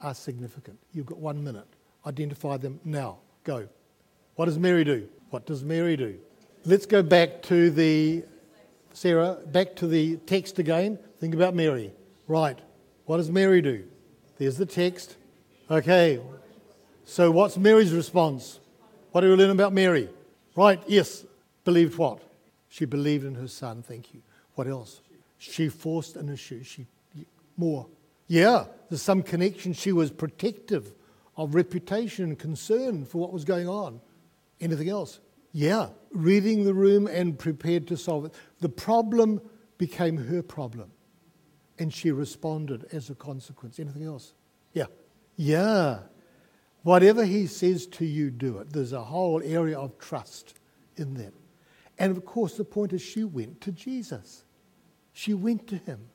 are 0.00 0.14
significant? 0.14 0.78
You've 0.92 1.06
got 1.06 1.18
one 1.18 1.42
minute. 1.44 1.66
Identify 2.06 2.56
them 2.56 2.80
now. 2.84 3.18
Go. 3.44 3.68
What 4.36 4.46
does 4.46 4.58
Mary 4.58 4.84
do? 4.84 5.08
What 5.30 5.46
does 5.46 5.62
Mary 5.62 5.96
do? 5.96 6.18
Let's 6.64 6.86
go 6.86 7.02
back 7.02 7.42
to 7.42 7.70
the, 7.70 8.24
Sarah, 8.92 9.38
back 9.46 9.76
to 9.76 9.86
the 9.86 10.16
text 10.16 10.58
again. 10.58 10.98
Think 11.20 11.34
about 11.34 11.54
Mary. 11.54 11.92
Right. 12.26 12.58
What 13.06 13.18
does 13.18 13.30
Mary 13.30 13.60
do? 13.60 13.84
There's 14.38 14.56
the 14.56 14.66
text. 14.66 15.16
Okay. 15.70 16.20
So 17.04 17.30
what's 17.30 17.56
Mary's 17.56 17.92
response? 17.92 18.60
What 19.12 19.22
do 19.22 19.30
we 19.30 19.36
learn 19.36 19.50
about 19.50 19.72
Mary? 19.72 20.08
Right, 20.60 20.82
yes. 20.86 21.24
Believed 21.64 21.96
what? 21.96 22.22
She 22.68 22.84
believed 22.84 23.24
in 23.24 23.34
her 23.36 23.48
son. 23.48 23.82
Thank 23.82 24.12
you. 24.12 24.20
What 24.56 24.66
else? 24.66 25.00
She 25.38 25.70
forced 25.70 26.16
an 26.16 26.28
issue. 26.28 26.62
She 26.62 26.86
more. 27.56 27.86
Yeah, 28.26 28.66
there's 28.90 29.00
some 29.00 29.22
connection. 29.22 29.72
She 29.72 29.90
was 29.90 30.10
protective 30.10 30.92
of 31.34 31.54
reputation 31.54 32.26
and 32.26 32.38
concern 32.38 33.06
for 33.06 33.16
what 33.16 33.32
was 33.32 33.46
going 33.46 33.70
on. 33.70 34.02
Anything 34.60 34.90
else? 34.90 35.20
Yeah, 35.52 35.88
reading 36.10 36.64
the 36.64 36.74
room 36.74 37.06
and 37.06 37.38
prepared 37.38 37.88
to 37.88 37.96
solve 37.96 38.26
it. 38.26 38.34
The 38.60 38.68
problem 38.68 39.40
became 39.78 40.18
her 40.18 40.42
problem, 40.42 40.90
and 41.78 41.90
she 41.90 42.10
responded 42.10 42.84
as 42.92 43.08
a 43.08 43.14
consequence. 43.14 43.80
Anything 43.80 44.04
else? 44.04 44.34
Yeah. 44.74 44.86
Yeah. 45.36 46.00
Whatever 46.82 47.24
he 47.24 47.46
says 47.46 47.86
to 47.86 48.04
you, 48.04 48.30
do 48.30 48.58
it. 48.58 48.72
There's 48.72 48.92
a 48.92 49.02
whole 49.02 49.42
area 49.44 49.78
of 49.78 49.98
trust 49.98 50.54
in 50.96 51.14
that. 51.14 51.34
And 51.98 52.16
of 52.16 52.24
course, 52.24 52.56
the 52.56 52.64
point 52.64 52.92
is, 52.92 53.02
she 53.02 53.24
went 53.24 53.60
to 53.60 53.72
Jesus. 53.72 54.44
She 55.12 55.34
went 55.34 55.66
to 55.68 55.76
him. 55.76 56.08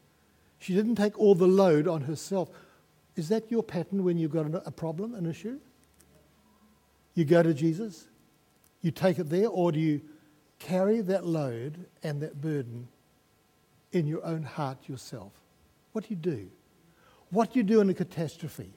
She 0.57 0.73
didn't 0.73 0.95
take 0.95 1.19
all 1.19 1.35
the 1.35 1.47
load 1.47 1.87
on 1.87 2.01
herself. 2.01 2.49
Is 3.15 3.29
that 3.29 3.51
your 3.51 3.61
pattern 3.61 4.03
when 4.03 4.17
you've 4.17 4.31
got 4.31 4.47
a 4.65 4.71
problem, 4.71 5.13
an 5.13 5.27
issue? 5.27 5.59
You 7.13 7.23
go 7.23 7.43
to 7.43 7.53
Jesus, 7.53 8.07
you 8.81 8.91
take 8.91 9.19
it 9.19 9.29
there, 9.29 9.47
or 9.47 9.71
do 9.71 9.79
you 9.79 10.01
carry 10.59 11.01
that 11.01 11.25
load 11.25 11.85
and 12.03 12.21
that 12.21 12.41
burden 12.41 12.87
in 13.91 14.07
your 14.07 14.25
own 14.25 14.43
heart 14.43 14.89
yourself? 14.89 15.31
What 15.91 16.05
do 16.05 16.09
you 16.09 16.17
do? 16.17 16.49
What 17.29 17.53
do 17.53 17.59
you 17.59 17.63
do 17.63 17.79
in 17.79 17.89
a 17.89 17.93
catastrophe? 17.93 18.73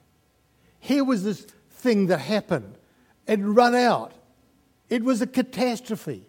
Here 0.78 1.02
was 1.02 1.24
this 1.24 1.46
thing 1.78 2.08
that 2.08 2.18
happened. 2.18 2.76
It 3.26 3.40
run 3.40 3.74
out. 3.74 4.12
It 4.88 5.02
was 5.02 5.22
a 5.22 5.26
catastrophe. 5.26 6.24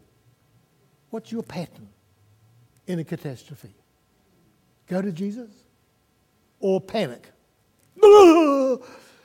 What's 1.10 1.32
your 1.32 1.44
pattern 1.44 1.90
in 2.88 3.00
a 3.00 3.04
catastrophe? 3.04 3.74
Go 4.88 5.02
to 5.02 5.12
Jesus? 5.12 5.50
Or 6.60 6.82
panic? 6.82 7.30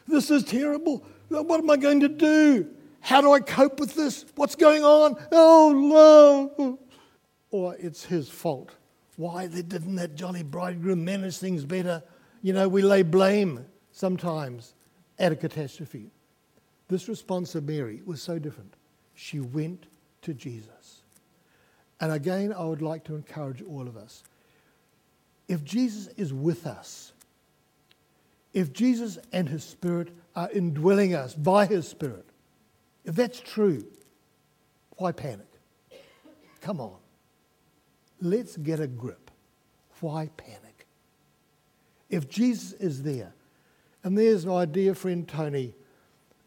this 0.06 0.30
is 0.30 0.44
terrible. 0.44 1.04
What 1.28 1.60
am 1.60 1.70
I 1.70 1.76
going 1.76 2.00
to 2.00 2.08
do? 2.08 2.68
How 3.00 3.20
do 3.20 3.32
I 3.32 3.40
cope 3.40 3.80
with 3.80 3.94
this? 3.94 4.24
What's 4.36 4.54
going 4.54 4.84
on? 4.84 5.16
Oh 5.32 6.52
no. 6.56 6.78
Or 7.50 7.76
it's 7.78 8.04
his 8.04 8.28
fault. 8.28 8.70
Why 9.16 9.46
didn't 9.46 9.96
that 9.96 10.14
jolly 10.14 10.42
bridegroom 10.42 11.04
manage 11.04 11.38
things 11.38 11.64
better? 11.64 12.02
You 12.42 12.52
know, 12.52 12.68
we 12.68 12.82
lay 12.82 13.02
blame 13.02 13.66
sometimes 13.92 14.73
at 15.18 15.32
a 15.32 15.36
catastrophe. 15.36 16.10
This 16.88 17.08
response 17.08 17.54
of 17.54 17.64
Mary 17.64 18.02
was 18.04 18.22
so 18.22 18.38
different. 18.38 18.74
She 19.14 19.40
went 19.40 19.86
to 20.22 20.34
Jesus. 20.34 21.02
And 22.00 22.12
again, 22.12 22.52
I 22.52 22.64
would 22.64 22.82
like 22.82 23.04
to 23.04 23.14
encourage 23.14 23.62
all 23.62 23.86
of 23.86 23.96
us 23.96 24.24
if 25.48 25.62
Jesus 25.64 26.08
is 26.16 26.32
with 26.32 26.66
us, 26.66 27.12
if 28.52 28.72
Jesus 28.72 29.18
and 29.32 29.48
his 29.48 29.64
Spirit 29.64 30.08
are 30.34 30.50
indwelling 30.50 31.14
us 31.14 31.34
by 31.34 31.66
his 31.66 31.86
Spirit, 31.86 32.24
if 33.04 33.14
that's 33.14 33.40
true, 33.40 33.84
why 34.96 35.12
panic? 35.12 35.46
Come 36.60 36.80
on. 36.80 36.96
Let's 38.20 38.56
get 38.56 38.80
a 38.80 38.86
grip. 38.86 39.30
Why 40.00 40.30
panic? 40.36 40.86
If 42.08 42.28
Jesus 42.28 42.72
is 42.72 43.02
there, 43.02 43.34
and 44.04 44.16
there's 44.16 44.44
my 44.44 44.66
dear 44.66 44.94
friend 44.94 45.26
Tony 45.26 45.74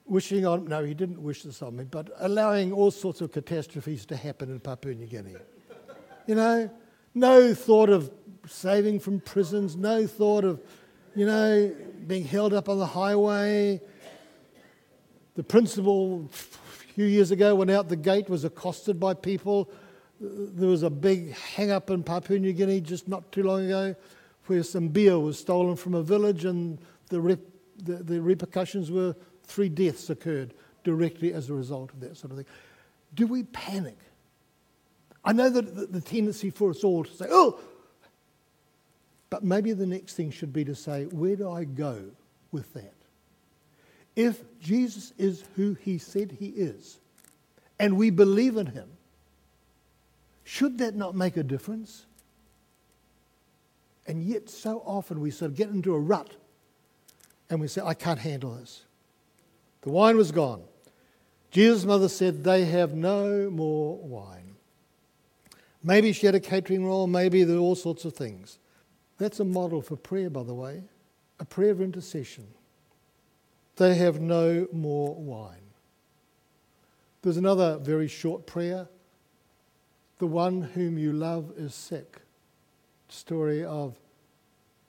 wishing 0.06 0.46
on, 0.46 0.66
no, 0.66 0.84
he 0.84 0.94
didn't 0.94 1.22
wish 1.22 1.44
this 1.44 1.62
on 1.62 1.76
me, 1.76 1.84
but 1.84 2.10
allowing 2.20 2.72
all 2.72 2.92
sorts 2.92 3.20
of 3.20 3.32
catastrophes 3.32 4.06
to 4.06 4.16
happen 4.16 4.50
in 4.50 4.60
Papua 4.60 4.94
New 4.94 5.08
Guinea. 5.08 5.36
you 6.28 6.36
know, 6.36 6.70
no 7.14 7.54
thought 7.54 7.90
of 7.90 8.12
saving 8.48 9.00
from 9.00 9.20
prisons, 9.20 9.76
no 9.76 10.08
thought 10.08 10.46
of, 10.46 10.62
you 11.16 11.26
know, 11.26 11.76
being 12.06 12.24
held 12.24 12.54
up 12.54 12.70
on 12.70 12.78
the 12.78 12.86
highway. 12.86 13.82
The 15.36 15.44
principal, 15.44 16.30
a 16.32 16.94
few 16.94 17.06
years 17.06 17.32
ago, 17.32 17.56
went 17.56 17.72
out 17.72 17.90
the 17.90 17.96
gate, 17.96 18.30
was 18.30 18.46
accosted 18.46 19.00
by 19.00 19.16
people. 19.16 19.70
There 20.22 20.70
was 20.70 20.84
a 20.84 20.90
big 20.90 21.34
hang 21.34 21.72
up 21.72 21.90
in 21.90 22.04
Papua 22.04 22.40
New 22.40 22.54
Guinea 22.54 22.82
just 22.82 23.08
not 23.08 23.32
too 23.32 23.44
long 23.44 23.66
ago 23.66 23.96
where 24.48 24.64
some 24.64 24.88
beer 24.88 25.20
was 25.20 25.38
stolen 25.38 25.76
from 25.76 25.94
a 25.94 26.02
village, 26.02 26.46
and 26.46 26.80
the, 27.10 27.40
the, 27.78 28.04
the 28.04 28.22
repercussions 28.22 28.92
were 28.92 29.16
three 29.44 29.70
deaths 29.70 30.10
occurred 30.10 30.54
directly 30.84 31.34
as 31.34 31.50
a 31.50 31.54
result 31.54 31.92
of 31.92 32.00
that 32.02 32.18
sort 32.18 32.32
of 32.32 32.38
thing. 32.38 32.46
Do 33.14 33.28
we 33.28 33.44
panic? 33.44 33.98
I 35.24 35.34
know 35.34 35.50
that 35.50 35.76
the, 35.76 35.86
the 35.88 36.02
tendency 36.02 36.50
for 36.50 36.70
us 36.70 36.84
all 36.84 37.04
to 37.04 37.14
say, 37.14 37.26
oh, 37.30 37.60
but 39.30 39.44
maybe 39.44 39.74
the 39.74 39.86
next 39.86 40.14
thing 40.14 40.32
should 40.32 40.54
be 40.54 40.64
to 40.66 40.76
say, 40.76 41.06
where 41.06 41.36
do 41.36 41.52
I 41.52 41.66
go 41.66 42.02
with 42.52 42.74
that? 42.74 42.94
If 44.16 44.42
Jesus 44.60 45.14
is 45.18 45.44
who 45.56 45.74
he 45.74 45.98
said 45.98 46.38
he 46.40 46.48
is, 46.48 47.00
and 47.80 47.98
we 47.98 48.10
believe 48.10 48.58
in 48.58 48.68
him, 48.68 48.90
should 50.44 50.78
that 50.78 50.96
not 50.96 51.14
make 51.14 51.38
a 51.38 51.44
difference? 51.44 52.06
And 54.08 54.24
yet, 54.24 54.50
so 54.50 54.82
often 54.86 55.20
we 55.20 55.30
sort 55.30 55.52
of 55.52 55.58
get 55.58 55.70
into 55.70 55.94
a 55.94 56.00
rut 56.00 56.32
and 57.50 57.60
we 57.60 57.68
say, 57.68 57.82
I 57.84 57.94
can't 57.94 58.20
handle 58.20 58.56
this. 58.56 58.84
The 59.82 59.90
wine 59.90 60.18
was 60.18 60.32
gone. 60.32 60.64
Jesus' 61.52 61.86
mother 61.86 62.10
said, 62.10 62.44
They 62.44 62.66
have 62.66 62.94
no 62.94 63.50
more 63.50 63.98
wine. 63.98 64.56
Maybe 65.84 66.12
she 66.12 66.26
had 66.26 66.36
a 66.36 66.40
catering 66.40 66.86
role, 66.86 67.08
maybe 67.08 67.44
there 67.44 67.56
were 67.56 67.62
all 67.62 67.76
sorts 67.76 68.04
of 68.04 68.14
things. 68.14 68.60
That's 69.18 69.40
a 69.40 69.46
model 69.46 69.82
for 69.82 69.96
prayer, 69.96 70.30
by 70.30 70.44
the 70.44 70.54
way, 70.54 70.84
a 71.40 71.46
prayer 71.46 71.72
of 71.72 71.82
intercession. 71.82 72.48
They 73.78 73.96
have 73.96 74.20
no 74.20 74.68
more 74.74 75.16
wine. 75.16 75.62
There's 77.22 77.38
another 77.38 77.78
very 77.78 78.08
short 78.08 78.46
prayer. 78.46 78.88
The 80.20 80.28
one 80.28 80.62
whom 80.62 80.98
you 80.98 81.14
love 81.14 81.54
is 81.58 81.76
sick. 81.76 82.22
Story 83.08 83.64
of 83.64 83.98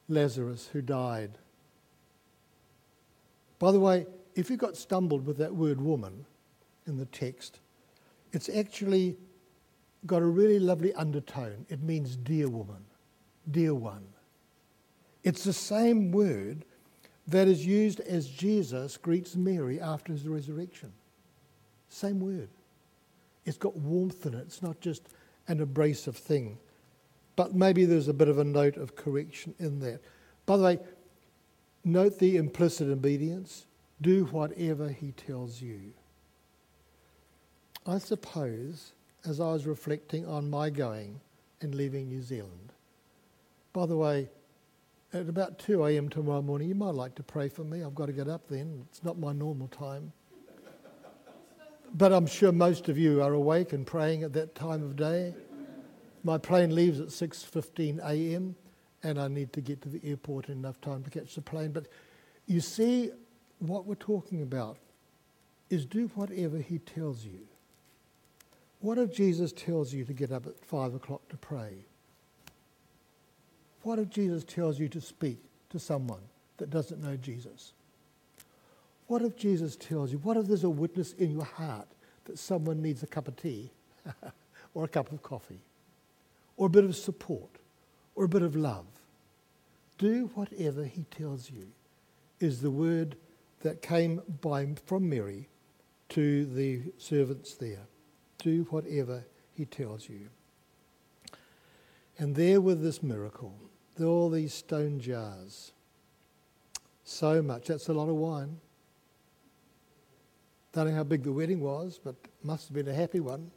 Lazarus 0.08 0.70
who 0.72 0.80
died. 0.80 1.32
By 3.58 3.72
the 3.72 3.80
way, 3.80 4.06
if 4.34 4.50
you 4.50 4.56
got 4.56 4.76
stumbled 4.76 5.26
with 5.26 5.38
that 5.38 5.54
word 5.54 5.80
woman 5.80 6.24
in 6.86 6.96
the 6.96 7.06
text, 7.06 7.60
it's 8.32 8.48
actually 8.48 9.16
got 10.06 10.22
a 10.22 10.26
really 10.26 10.58
lovely 10.58 10.94
undertone. 10.94 11.66
It 11.68 11.82
means 11.82 12.16
dear 12.16 12.48
woman, 12.48 12.84
dear 13.50 13.74
one. 13.74 14.06
It's 15.24 15.44
the 15.44 15.52
same 15.52 16.12
word 16.12 16.64
that 17.26 17.48
is 17.48 17.66
used 17.66 18.00
as 18.00 18.28
Jesus 18.28 18.96
greets 18.96 19.36
Mary 19.36 19.80
after 19.80 20.12
his 20.12 20.26
resurrection. 20.26 20.92
Same 21.88 22.20
word. 22.20 22.48
It's 23.44 23.58
got 23.58 23.76
warmth 23.76 24.24
in 24.26 24.34
it. 24.34 24.40
It's 24.46 24.62
not 24.62 24.80
just 24.80 25.02
an 25.48 25.60
abrasive 25.60 26.16
thing. 26.16 26.58
But 27.36 27.54
maybe 27.54 27.84
there's 27.84 28.08
a 28.08 28.14
bit 28.14 28.28
of 28.28 28.38
a 28.38 28.44
note 28.44 28.76
of 28.76 28.96
correction 28.96 29.54
in 29.58 29.80
that. 29.80 30.00
By 30.46 30.56
the 30.56 30.62
way, 30.62 30.78
note 31.84 32.18
the 32.18 32.36
implicit 32.36 32.88
obedience. 32.88 33.66
Do 34.00 34.26
whatever 34.26 34.88
he 34.88 35.12
tells 35.12 35.60
you. 35.60 35.92
I 37.86 37.98
suppose, 37.98 38.92
as 39.24 39.40
I 39.40 39.52
was 39.52 39.66
reflecting 39.66 40.26
on 40.26 40.50
my 40.50 40.70
going 40.70 41.20
and 41.60 41.74
leaving 41.74 42.08
New 42.08 42.22
Zealand, 42.22 42.72
by 43.72 43.86
the 43.86 43.96
way, 43.96 44.28
at 45.12 45.28
about 45.28 45.58
2 45.58 45.86
a.m. 45.86 46.08
tomorrow 46.08 46.42
morning, 46.42 46.68
you 46.68 46.74
might 46.74 46.94
like 46.94 47.14
to 47.14 47.22
pray 47.22 47.48
for 47.48 47.64
me. 47.64 47.82
I've 47.82 47.94
got 47.94 48.06
to 48.06 48.12
get 48.12 48.28
up 48.28 48.48
then. 48.48 48.84
It's 48.90 49.02
not 49.02 49.18
my 49.18 49.32
normal 49.32 49.68
time. 49.68 50.12
But 51.94 52.12
I'm 52.12 52.26
sure 52.26 52.52
most 52.52 52.88
of 52.90 52.98
you 52.98 53.22
are 53.22 53.32
awake 53.32 53.72
and 53.72 53.86
praying 53.86 54.22
at 54.22 54.34
that 54.34 54.54
time 54.54 54.82
of 54.82 54.96
day. 54.96 55.34
My 56.22 56.36
plane 56.36 56.74
leaves 56.74 57.00
at 57.00 57.08
6:15 57.08 58.00
a.m. 58.04 58.54
and 59.02 59.20
I 59.20 59.28
need 59.28 59.52
to 59.52 59.60
get 59.60 59.82
to 59.82 59.88
the 59.88 60.00
airport 60.04 60.48
in 60.48 60.58
enough 60.58 60.80
time 60.80 61.02
to 61.04 61.10
catch 61.10 61.34
the 61.34 61.40
plane. 61.40 61.72
But 61.72 61.86
you 62.46 62.60
see, 62.60 63.10
what 63.58 63.86
we're 63.86 63.94
talking 63.94 64.42
about 64.42 64.78
is 65.70 65.84
do 65.84 66.10
whatever 66.14 66.58
he 66.58 66.78
tells 66.78 67.24
you. 67.24 67.40
What 68.80 68.98
if 68.98 69.12
Jesus 69.12 69.52
tells 69.52 69.92
you 69.92 70.04
to 70.04 70.12
get 70.12 70.32
up 70.32 70.46
at 70.46 70.58
five 70.64 70.94
o'clock 70.94 71.28
to 71.28 71.36
pray? 71.36 71.84
What 73.82 73.98
if 73.98 74.10
Jesus 74.10 74.44
tells 74.44 74.78
you 74.78 74.88
to 74.88 75.00
speak 75.00 75.38
to 75.70 75.78
someone 75.78 76.22
that 76.58 76.70
doesn't 76.70 77.02
know 77.02 77.16
Jesus? 77.16 77.72
What 79.06 79.22
if 79.22 79.36
Jesus 79.36 79.76
tells 79.76 80.12
you, 80.12 80.18
what 80.18 80.36
if 80.36 80.46
there's 80.46 80.64
a 80.64 80.70
witness 80.70 81.12
in 81.14 81.30
your 81.30 81.44
heart 81.44 81.88
that 82.24 82.38
someone 82.38 82.82
needs 82.82 83.02
a 83.02 83.06
cup 83.06 83.26
of 83.26 83.36
tea 83.36 83.70
or 84.74 84.84
a 84.84 84.88
cup 84.88 85.10
of 85.12 85.22
coffee 85.22 85.60
or 86.56 86.66
a 86.66 86.70
bit 86.70 86.84
of 86.84 86.94
support 86.94 87.57
or 88.18 88.24
a 88.24 88.28
bit 88.28 88.42
of 88.42 88.56
love? 88.56 88.84
Do 89.96 90.28
whatever 90.34 90.84
he 90.84 91.04
tells 91.04 91.52
you, 91.52 91.68
is 92.40 92.60
the 92.60 92.70
word 92.70 93.14
that 93.60 93.80
came 93.80 94.20
by, 94.40 94.74
from 94.86 95.08
Mary 95.08 95.48
to 96.08 96.44
the 96.44 96.80
servants 96.98 97.54
there. 97.54 97.86
Do 98.38 98.66
whatever 98.70 99.24
he 99.54 99.66
tells 99.66 100.08
you. 100.08 100.30
And 102.18 102.34
there 102.34 102.60
with 102.60 102.82
this 102.82 103.04
miracle, 103.04 103.54
all 104.02 104.30
these 104.30 104.52
stone 104.52 104.98
jars. 104.98 105.70
So 107.04 107.40
much. 107.40 107.68
That's 107.68 107.88
a 107.88 107.92
lot 107.92 108.08
of 108.08 108.16
wine. 108.16 108.58
Don't 110.72 110.88
know 110.88 110.94
how 110.94 111.04
big 111.04 111.22
the 111.22 111.32
wedding 111.32 111.60
was, 111.60 112.00
but 112.02 112.16
must 112.42 112.66
have 112.66 112.74
been 112.74 112.88
a 112.88 112.94
happy 112.94 113.20
one. 113.20 113.52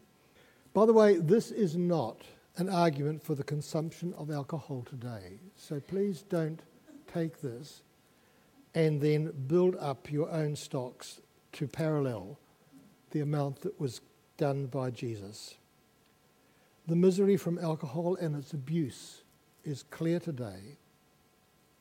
By 0.76 0.86
the 0.86 0.93
way, 0.93 1.17
this 1.17 1.50
is 1.50 1.76
not 1.76 2.21
an 2.58 2.70
argument 2.70 3.24
for 3.24 3.36
the 3.36 3.44
consumption 3.44 4.14
of 4.18 4.30
alcohol 4.30 4.86
today. 4.88 5.40
So 5.56 5.80
please 5.80 6.24
don't 6.24 6.62
take 7.12 7.42
this 7.42 7.82
and 8.74 9.02
then 9.02 9.32
build 9.48 9.76
up 9.80 10.12
your 10.12 10.30
own 10.30 10.56
stocks 10.56 11.22
to 11.54 11.68
parallel 11.68 12.40
the 13.12 13.22
amount 13.22 13.62
that 13.62 13.80
was 13.80 14.02
done 14.38 14.66
by 14.68 14.90
Jesus. 14.90 15.56
The 16.88 16.96
misery 16.96 17.38
from 17.38 17.60
alcohol 17.60 18.18
and 18.20 18.36
its 18.36 18.54
abuse 18.54 19.24
is 19.64 19.84
clear 19.84 20.20
today. 20.20 20.78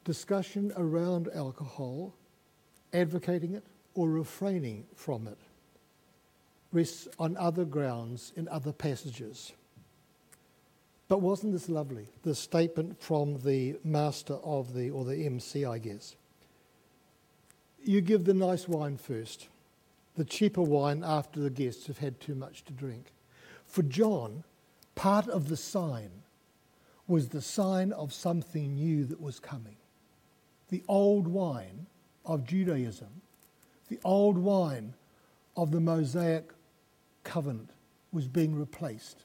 Discussion 0.04 0.72
around 0.76 1.28
alcohol, 1.34 2.14
advocating 2.92 3.54
it 3.54 3.64
or 3.94 4.08
refraining 4.08 4.86
from 4.94 5.26
it, 5.26 5.38
rests 6.72 7.08
on 7.18 7.36
other 7.36 7.64
grounds 7.64 8.32
in 8.36 8.48
other 8.48 8.72
passages. 8.72 9.52
But 11.10 11.22
wasn't 11.22 11.54
this 11.54 11.68
lovely? 11.68 12.06
The 12.22 12.36
statement 12.36 13.02
from 13.02 13.40
the 13.40 13.80
master 13.82 14.34
of 14.34 14.74
the, 14.74 14.90
or 14.90 15.04
the 15.04 15.26
MC, 15.26 15.64
I 15.64 15.78
guess. 15.78 16.14
You 17.82 18.00
give 18.00 18.24
the 18.24 18.32
nice 18.32 18.68
wine 18.68 18.96
first, 18.96 19.48
the 20.14 20.24
cheaper 20.24 20.62
wine 20.62 21.02
after 21.04 21.40
the 21.40 21.50
guests 21.50 21.88
have 21.88 21.98
had 21.98 22.20
too 22.20 22.36
much 22.36 22.64
to 22.66 22.72
drink. 22.72 23.06
For 23.66 23.82
John, 23.82 24.44
part 24.94 25.26
of 25.28 25.48
the 25.48 25.56
sign 25.56 26.10
was 27.08 27.30
the 27.30 27.42
sign 27.42 27.90
of 27.90 28.12
something 28.12 28.76
new 28.76 29.04
that 29.06 29.20
was 29.20 29.40
coming. 29.40 29.78
The 30.68 30.84
old 30.86 31.26
wine 31.26 31.86
of 32.24 32.44
Judaism, 32.44 33.20
the 33.88 33.98
old 34.04 34.38
wine 34.38 34.94
of 35.56 35.72
the 35.72 35.80
Mosaic 35.80 36.52
covenant 37.24 37.70
was 38.12 38.28
being 38.28 38.54
replaced 38.54 39.24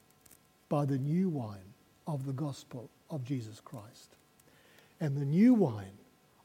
by 0.67 0.85
the 0.85 0.97
new 0.97 1.29
wine 1.29 1.74
of 2.07 2.25
the 2.25 2.33
gospel 2.33 2.89
of 3.09 3.23
Jesus 3.23 3.59
Christ. 3.59 4.15
And 4.99 5.17
the 5.17 5.25
new 5.25 5.53
wine 5.53 5.97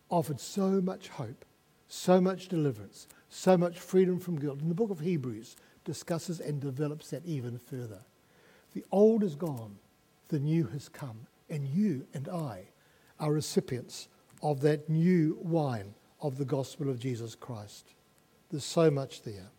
offered 0.08 0.40
so 0.40 0.80
much 0.80 1.08
hope, 1.08 1.44
so 1.88 2.20
much 2.20 2.48
deliverance, 2.48 3.06
so 3.28 3.56
much 3.56 3.78
freedom 3.78 4.18
from 4.18 4.38
guilt. 4.38 4.60
And 4.60 4.70
the 4.70 4.74
book 4.74 4.90
of 4.90 5.00
Hebrews 5.00 5.56
discusses 5.84 6.40
and 6.40 6.60
develops 6.60 7.10
that 7.10 7.24
even 7.24 7.58
further. 7.58 8.00
The 8.74 8.84
old 8.92 9.22
is 9.22 9.34
gone, 9.34 9.76
the 10.28 10.38
new 10.38 10.66
has 10.68 10.88
come, 10.88 11.26
and 11.48 11.66
you 11.66 12.06
and 12.14 12.28
I 12.28 12.68
are 13.18 13.32
recipients 13.32 14.08
of 14.42 14.60
that 14.62 14.88
new 14.88 15.38
wine 15.42 15.94
of 16.20 16.38
the 16.38 16.44
gospel 16.44 16.88
of 16.88 16.98
Jesus 16.98 17.34
Christ. 17.34 17.94
There's 18.50 18.64
so 18.64 18.90
much 18.90 19.22
there. 19.22 19.50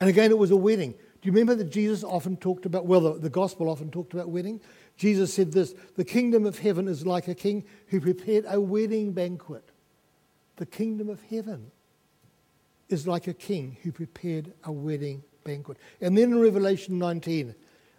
And 0.00 0.08
again, 0.08 0.30
it 0.30 0.38
was 0.38 0.50
a 0.50 0.56
wedding. 0.56 0.94
Do 1.20 1.26
you 1.26 1.32
remember 1.32 1.54
that 1.56 1.70
Jesus 1.70 2.02
often 2.02 2.36
talked 2.36 2.64
about, 2.64 2.86
well, 2.86 3.00
the, 3.00 3.12
the, 3.12 3.30
gospel 3.30 3.68
often 3.68 3.90
talked 3.90 4.14
about 4.14 4.30
wedding? 4.30 4.60
Jesus 4.96 5.34
said 5.34 5.52
this 5.52 5.74
The 5.96 6.04
kingdom 6.04 6.46
of 6.46 6.58
heaven 6.58 6.88
is 6.88 7.06
like 7.06 7.28
a 7.28 7.34
king 7.34 7.64
who 7.88 8.00
prepared 8.00 8.46
a 8.48 8.60
wedding 8.60 9.12
banquet. 9.12 9.68
The 10.56 10.66
kingdom 10.66 11.10
of 11.10 11.22
heaven 11.24 11.70
is 12.88 13.06
like 13.06 13.26
a 13.26 13.34
king 13.34 13.76
who 13.82 13.92
prepared 13.92 14.52
a 14.64 14.72
wedding 14.72 15.22
banquet. 15.44 15.78
And 16.00 16.16
then 16.16 16.32
in 16.32 16.40
Revelation 16.40 16.98
19, 16.98 17.54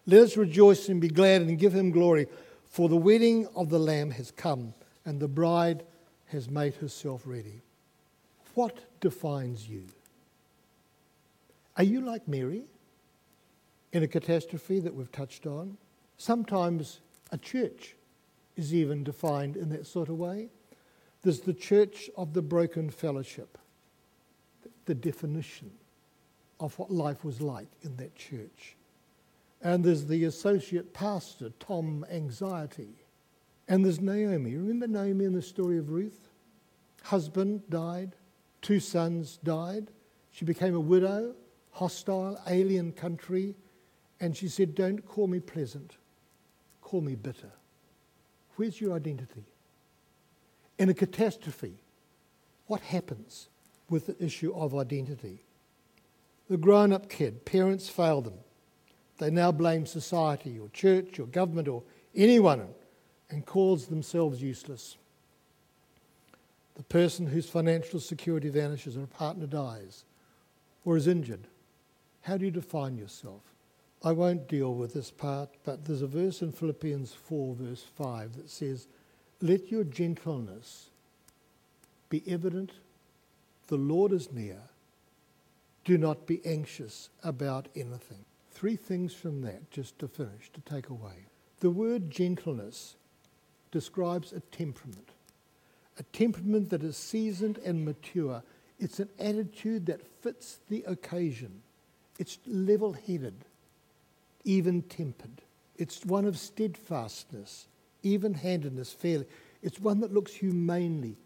let 0.08 0.22
us 0.22 0.38
rejoice 0.38 0.90
and 0.90 1.00
be 1.00 1.08
glad 1.08 1.42
and 1.42 1.60
give 1.60 1.74
him 1.74 1.92
glory, 1.92 2.28
for 2.66 2.90
the 2.90 2.98
wedding 2.98 3.48
of 3.56 3.70
the 3.70 3.80
Lamb 3.80 4.12
has 4.12 4.32
come, 4.32 4.74
and 5.06 5.20
the 5.20 5.28
bride 5.28 5.84
has 6.28 6.50
made 6.50 6.74
herself 6.76 7.22
ready. 7.26 7.62
What 8.56 8.80
defines 9.00 9.70
you? 9.70 9.84
Are 11.78 11.84
you 11.84 12.02
like 12.02 12.28
Mary 12.28 12.64
in 13.94 14.04
a 14.04 14.08
catastrophe 14.08 14.80
that 14.80 14.94
we've 14.94 15.12
touched 15.12 15.46
on? 15.46 15.78
Sometimes 16.18 17.02
a 17.32 17.38
church 17.38 17.96
is 18.56 18.74
even 18.74 19.04
defined 19.04 19.58
in 19.58 19.70
that 19.70 19.88
sort 19.88 20.10
of 20.10 20.18
way. 20.18 20.50
There's 21.24 21.42
the 21.42 21.54
church 21.54 22.10
of 22.18 22.34
the 22.34 22.42
broken 22.42 22.90
fellowship, 22.90 23.58
the 24.86 24.96
definition 24.96 25.72
of 26.60 26.78
what 26.78 26.92
life 26.92 27.24
was 27.24 27.42
like 27.42 27.68
in 27.82 27.96
that 27.98 28.16
church. 28.16 28.76
And 29.62 29.84
there's 29.84 30.06
the 30.06 30.26
associate 30.26 30.94
pastor, 30.94 31.52
Tom 31.60 32.06
Anxiety. 32.12 32.96
And 33.68 33.86
there's 33.86 34.02
Naomi. 34.02 34.56
Remember 34.56 34.88
Naomi 34.88 35.26
in 35.26 35.34
the 35.34 35.42
story 35.42 35.78
of 35.78 35.92
Ruth? 35.92 36.30
Husband 37.04 37.62
died, 37.70 38.16
two 38.62 38.80
sons 38.80 39.40
died. 39.44 39.92
She 40.32 40.46
became 40.46 40.76
a 40.76 40.80
widow, 40.80 41.36
hostile, 41.72 42.40
alien 42.48 42.92
country, 42.92 43.56
and 44.22 44.38
she 44.38 44.48
said, 44.48 44.76
Don't 44.76 45.06
call 45.06 45.28
me 45.28 45.40
pleasant, 45.40 45.98
call 46.82 47.02
me 47.02 47.16
bitter. 47.16 47.52
Where's 48.56 48.80
your 48.80 48.96
identity? 48.96 49.44
In 50.78 50.90
a 50.90 50.94
catastrophe, 50.94 51.74
what 52.68 52.82
happens 52.82 53.50
with 53.90 54.06
the 54.06 54.24
issue 54.24 54.54
of 54.54 54.76
identity? 54.76 55.40
The 56.50 56.58
grown 56.58 56.94
up 56.94 57.10
kid, 57.10 57.44
parents 57.46 57.90
fail 57.90 58.22
them. 58.22 58.36
They 59.18 59.32
now 59.32 59.52
blame 59.52 59.86
society 59.86 60.58
or 60.60 60.70
church 60.70 61.20
or 61.20 61.26
government 61.26 61.68
or 61.68 61.84
anyone 62.16 62.68
and 63.30 63.46
calls 63.46 63.88
themselves 63.88 64.42
useless. 64.42 64.98
The 66.76 66.84
person 66.84 67.28
whose 67.28 67.50
financial 67.50 68.00
security 68.00 68.50
vanishes 68.50 68.98
or 68.98 69.04
a 69.04 69.08
partner 69.08 69.48
dies 69.48 70.04
or 70.86 70.98
is 70.98 71.08
injured. 71.08 71.48
How 72.22 72.38
do 72.38 72.46
you 72.46 72.52
define 72.52 72.98
yourself? 72.98 73.51
I 74.04 74.12
won't 74.14 74.48
deal 74.48 74.74
with 74.74 74.94
this 74.94 75.12
part, 75.12 75.50
but 75.64 75.86
there's 75.86 76.02
a 76.02 76.08
verse 76.08 76.42
in 76.42 76.52
Philippians 76.52 77.14
4, 77.14 77.56
verse 77.56 77.86
5, 77.98 78.36
that 78.38 78.50
says, 78.50 78.88
Let 79.42 79.72
your 79.72 79.84
gentleness 79.84 80.90
be 82.10 82.24
evident, 82.28 82.72
the 83.68 83.78
Lord 83.78 84.12
is 84.12 84.32
near. 84.32 84.58
Do 85.86 85.98
not 85.98 86.26
be 86.26 86.42
anxious 86.46 87.10
about 87.24 87.68
anything. 87.76 88.26
Three 88.52 88.76
things 88.76 89.14
from 89.14 89.42
that, 89.44 89.70
just 89.70 90.00
to 90.00 90.08
finish, 90.08 90.50
to 90.54 90.62
take 90.62 90.90
away. 90.90 91.26
The 91.60 91.70
word 91.70 92.10
gentleness 92.10 92.96
describes 93.72 94.34
a 94.34 94.40
temperament, 94.40 95.10
a 96.00 96.04
temperament 96.04 96.72
that 96.72 96.84
is 96.84 96.98
seasoned 96.98 97.60
and 97.60 97.86
mature. 97.86 98.42
It's 98.80 99.00
an 99.00 99.10
attitude 99.20 99.86
that 99.86 100.06
fits 100.22 100.58
the 100.70 100.84
occasion, 100.88 101.62
it's 102.18 102.40
level 102.48 102.94
headed 102.94 103.46
even 104.44 104.82
tempered. 104.84 105.42
It's 105.78 106.06
one 106.06 106.26
of 106.26 106.38
steadfastness, 106.38 107.68
even 108.04 108.34
handedness, 108.34 108.92
fairly. 108.92 109.26
It's 109.62 109.80
one 109.80 110.00
that 110.02 110.14
looks 110.14 110.34
humanely, 110.34 111.18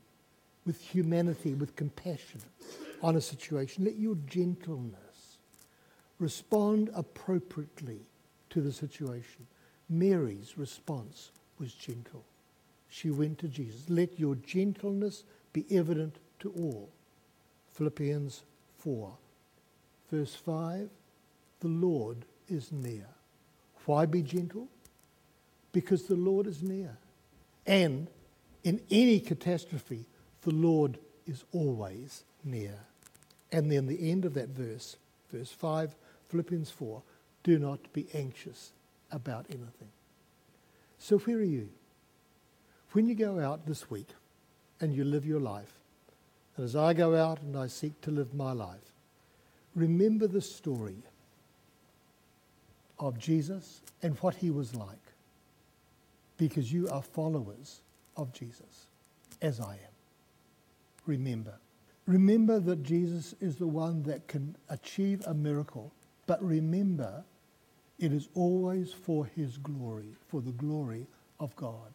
with 0.65 0.82
humanity, 0.82 1.54
with 1.54 1.75
compassion 1.75 2.41
on 3.01 3.15
a 3.15 3.21
situation. 3.21 3.86
Let 3.86 3.97
your 3.97 4.15
gentleness 4.28 5.38
respond 6.19 6.89
appropriately 6.93 7.99
to 8.49 8.62
the 8.62 8.71
situation. 8.71 9.47
Mary's 9.89 10.58
response 10.58 11.32
was 11.60 11.73
gentle. 11.73 12.23
She 12.89 13.12
went 13.12 13.39
to 13.39 13.47
Jesus. 13.47 13.89
Let 13.89 14.19
your 14.19 14.36
gentleness 14.36 15.23
be 15.54 15.65
evident 15.69 16.15
to 16.39 16.51
all. 16.51 16.89
Philippians 17.73 18.43
4, 18.80 19.12
verse 20.12 20.34
5 20.34 20.89
The 21.60 21.67
Lord 21.67 22.25
is 22.47 22.71
near. 22.71 23.08
Why 23.86 24.05
be 24.05 24.21
gentle? 24.21 24.67
Because 25.71 26.03
the 26.03 26.15
Lord 26.15 26.47
is 26.47 26.62
near. 26.62 26.97
And 27.65 28.08
in 28.63 28.81
any 28.89 29.19
catastrophe, 29.19 30.05
the 30.41 30.51
Lord 30.51 30.97
is 31.27 31.43
always 31.51 32.23
near. 32.43 32.79
And 33.51 33.71
then 33.71 33.88
the 33.88 34.12
end 34.12 34.25
of 34.25 34.34
that 34.36 34.49
verse, 34.49 34.97
verse 35.31 35.51
5, 35.51 35.95
Philippians 36.29 36.69
4, 36.71 37.01
do 37.43 37.60
not 37.60 37.79
be 37.93 38.08
anxious 38.13 38.71
about 39.12 39.45
anything. 39.49 39.91
So, 40.97 41.19
where 41.19 41.38
are 41.38 41.43
you? 41.43 41.69
When 42.91 43.08
you 43.08 43.15
go 43.15 43.39
out 43.39 43.65
this 43.65 43.89
week 43.89 44.10
and 44.79 44.93
you 44.93 45.03
live 45.03 45.25
your 45.25 45.39
life, 45.39 45.73
and 46.55 46.65
as 46.65 46.75
I 46.75 46.93
go 46.93 47.15
out 47.15 47.41
and 47.41 47.58
I 47.58 47.67
seek 47.67 47.99
to 48.01 48.12
live 48.12 48.34
my 48.34 48.53
life, 48.53 48.93
remember 49.75 50.27
the 50.27 50.41
story 50.41 51.03
of 52.99 53.17
Jesus 53.17 53.81
and 54.01 54.15
what 54.19 54.36
he 54.36 54.49
was 54.49 54.75
like 54.75 54.97
because 56.38 56.71
you 56.71 56.88
are 56.89 57.01
followers 57.01 57.81
of 58.17 58.34
Jesus, 58.34 58.88
as 59.41 59.60
I 59.60 59.73
am. 59.73 59.95
Remember. 61.05 61.53
Remember 62.08 62.60
that 62.60 62.84
Jesus 62.84 63.34
is 63.39 63.55
the 63.55 63.67
one 63.67 64.03
that 64.03 64.27
can 64.27 64.55
achieve 64.69 65.23
a 65.25 65.34
miracle, 65.34 65.91
but 66.27 66.43
remember 66.43 67.23
it 67.99 68.12
is 68.12 68.27
always 68.34 68.91
for 68.91 69.25
his 69.25 69.58
glory, 69.58 70.15
for 70.27 70.41
the 70.41 70.51
glory 70.51 71.08
of 71.39 71.55
God. 71.55 71.93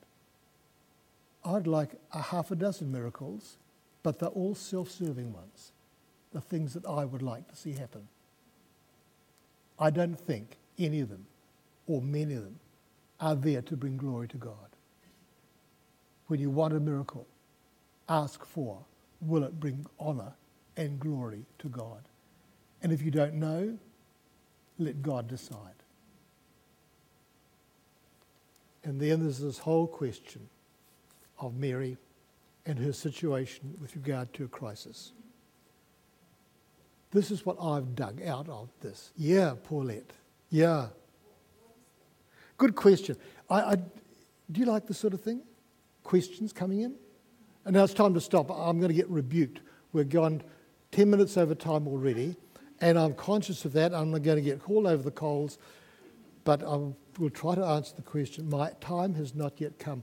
I'd 1.44 1.66
like 1.66 1.90
a 2.12 2.20
half 2.20 2.50
a 2.50 2.56
dozen 2.56 2.90
miracles, 2.90 3.56
but 4.02 4.18
they're 4.18 4.28
all 4.30 4.54
self 4.54 4.90
serving 4.90 5.32
ones, 5.32 5.72
the 6.32 6.40
things 6.40 6.74
that 6.74 6.86
I 6.86 7.04
would 7.04 7.22
like 7.22 7.48
to 7.48 7.56
see 7.56 7.72
happen. 7.72 8.08
I 9.78 9.90
don't 9.90 10.18
think 10.18 10.56
any 10.80 11.00
of 11.00 11.08
them, 11.08 11.26
or 11.86 12.02
many 12.02 12.34
of 12.34 12.42
them, 12.42 12.58
are 13.20 13.34
there 13.34 13.62
to 13.62 13.76
bring 13.76 13.96
glory 13.96 14.26
to 14.28 14.36
God. 14.36 14.54
When 16.26 16.40
you 16.40 16.50
want 16.50 16.74
a 16.74 16.80
miracle, 16.80 17.26
ask 18.08 18.44
for 18.44 18.78
will 19.20 19.44
it 19.44 19.60
bring 19.60 19.86
honor 19.98 20.32
and 20.76 20.98
glory 20.98 21.44
to 21.58 21.68
God? 21.68 22.02
And 22.82 22.92
if 22.92 23.02
you 23.02 23.10
don't 23.10 23.34
know, 23.34 23.78
let 24.78 25.02
God 25.02 25.28
decide. 25.28 25.74
And 28.82 28.98
then 28.98 29.20
there's 29.20 29.38
this 29.38 29.58
whole 29.58 29.86
question 29.86 30.48
of 31.38 31.54
Mary 31.54 31.98
and 32.64 32.78
her 32.78 32.92
situation 32.92 33.74
with 33.80 33.94
regard 33.94 34.32
to 34.34 34.44
a 34.44 34.48
crisis. 34.48 35.12
This 37.10 37.30
is 37.30 37.44
what 37.44 37.56
I've 37.60 37.94
dug 37.94 38.22
out 38.22 38.48
of 38.48 38.68
this. 38.80 39.10
Yeah, 39.16 39.54
Paulette. 39.64 40.12
Yeah. 40.50 40.88
Good 42.58 42.74
question. 42.74 43.16
I, 43.48 43.60
I, 43.60 43.74
do 43.76 44.60
you 44.60 44.66
like 44.66 44.86
this 44.86 44.98
sort 44.98 45.14
of 45.14 45.20
thing? 45.20 45.42
Questions 46.02 46.52
coming 46.52 46.80
in? 46.80 46.94
And 47.64 47.74
now 47.74 47.84
it's 47.84 47.94
time 47.94 48.14
to 48.14 48.20
stop. 48.20 48.50
I'm 48.50 48.78
going 48.78 48.88
to 48.88 48.94
get 48.94 49.08
rebuked. 49.08 49.60
We're 49.92 50.04
gone 50.04 50.42
10 50.92 51.08
minutes 51.08 51.36
over 51.36 51.54
time 51.54 51.86
already, 51.86 52.36
and 52.80 52.98
I'm 52.98 53.14
conscious 53.14 53.64
of 53.64 53.72
that. 53.74 53.94
I'm 53.94 54.10
going 54.10 54.36
to 54.36 54.42
get 54.42 54.60
called 54.60 54.86
over 54.86 55.02
the 55.02 55.10
coals, 55.10 55.58
but 56.44 56.62
I 56.62 56.76
will 57.18 57.30
try 57.32 57.54
to 57.54 57.64
answer 57.64 57.94
the 57.96 58.02
question. 58.02 58.48
My 58.48 58.72
time 58.80 59.14
has 59.14 59.34
not 59.34 59.60
yet 59.60 59.78
come. 59.78 60.02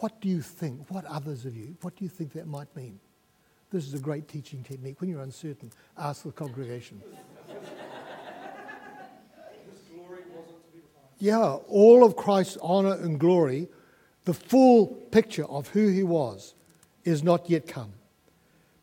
What 0.00 0.20
do 0.20 0.28
you 0.28 0.42
think? 0.42 0.90
What 0.90 1.04
others 1.06 1.44
of 1.44 1.56
you? 1.56 1.76
What 1.82 1.96
do 1.96 2.04
you 2.04 2.10
think 2.10 2.32
that 2.34 2.46
might 2.46 2.74
mean? 2.76 3.00
This 3.70 3.86
is 3.86 3.94
a 3.94 3.98
great 3.98 4.28
teaching 4.28 4.62
technique. 4.62 5.00
When 5.00 5.10
you're 5.10 5.22
uncertain, 5.22 5.70
ask 5.96 6.22
the 6.22 6.32
congregation. 6.32 7.02
Yeah, 11.18 11.54
all 11.68 12.04
of 12.04 12.16
Christ's 12.16 12.58
honor 12.62 12.94
and 12.94 13.18
glory, 13.18 13.68
the 14.24 14.34
full 14.34 14.86
picture 14.86 15.46
of 15.46 15.68
who 15.68 15.88
he 15.88 16.02
was, 16.02 16.54
is 17.04 17.22
not 17.22 17.48
yet 17.48 17.66
come. 17.66 17.92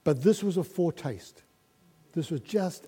But 0.04 0.24
this 0.24 0.44
was 0.44 0.58
a 0.58 0.64
foretaste. 0.64 1.44
This 2.14 2.32
was 2.32 2.42
just 2.42 2.88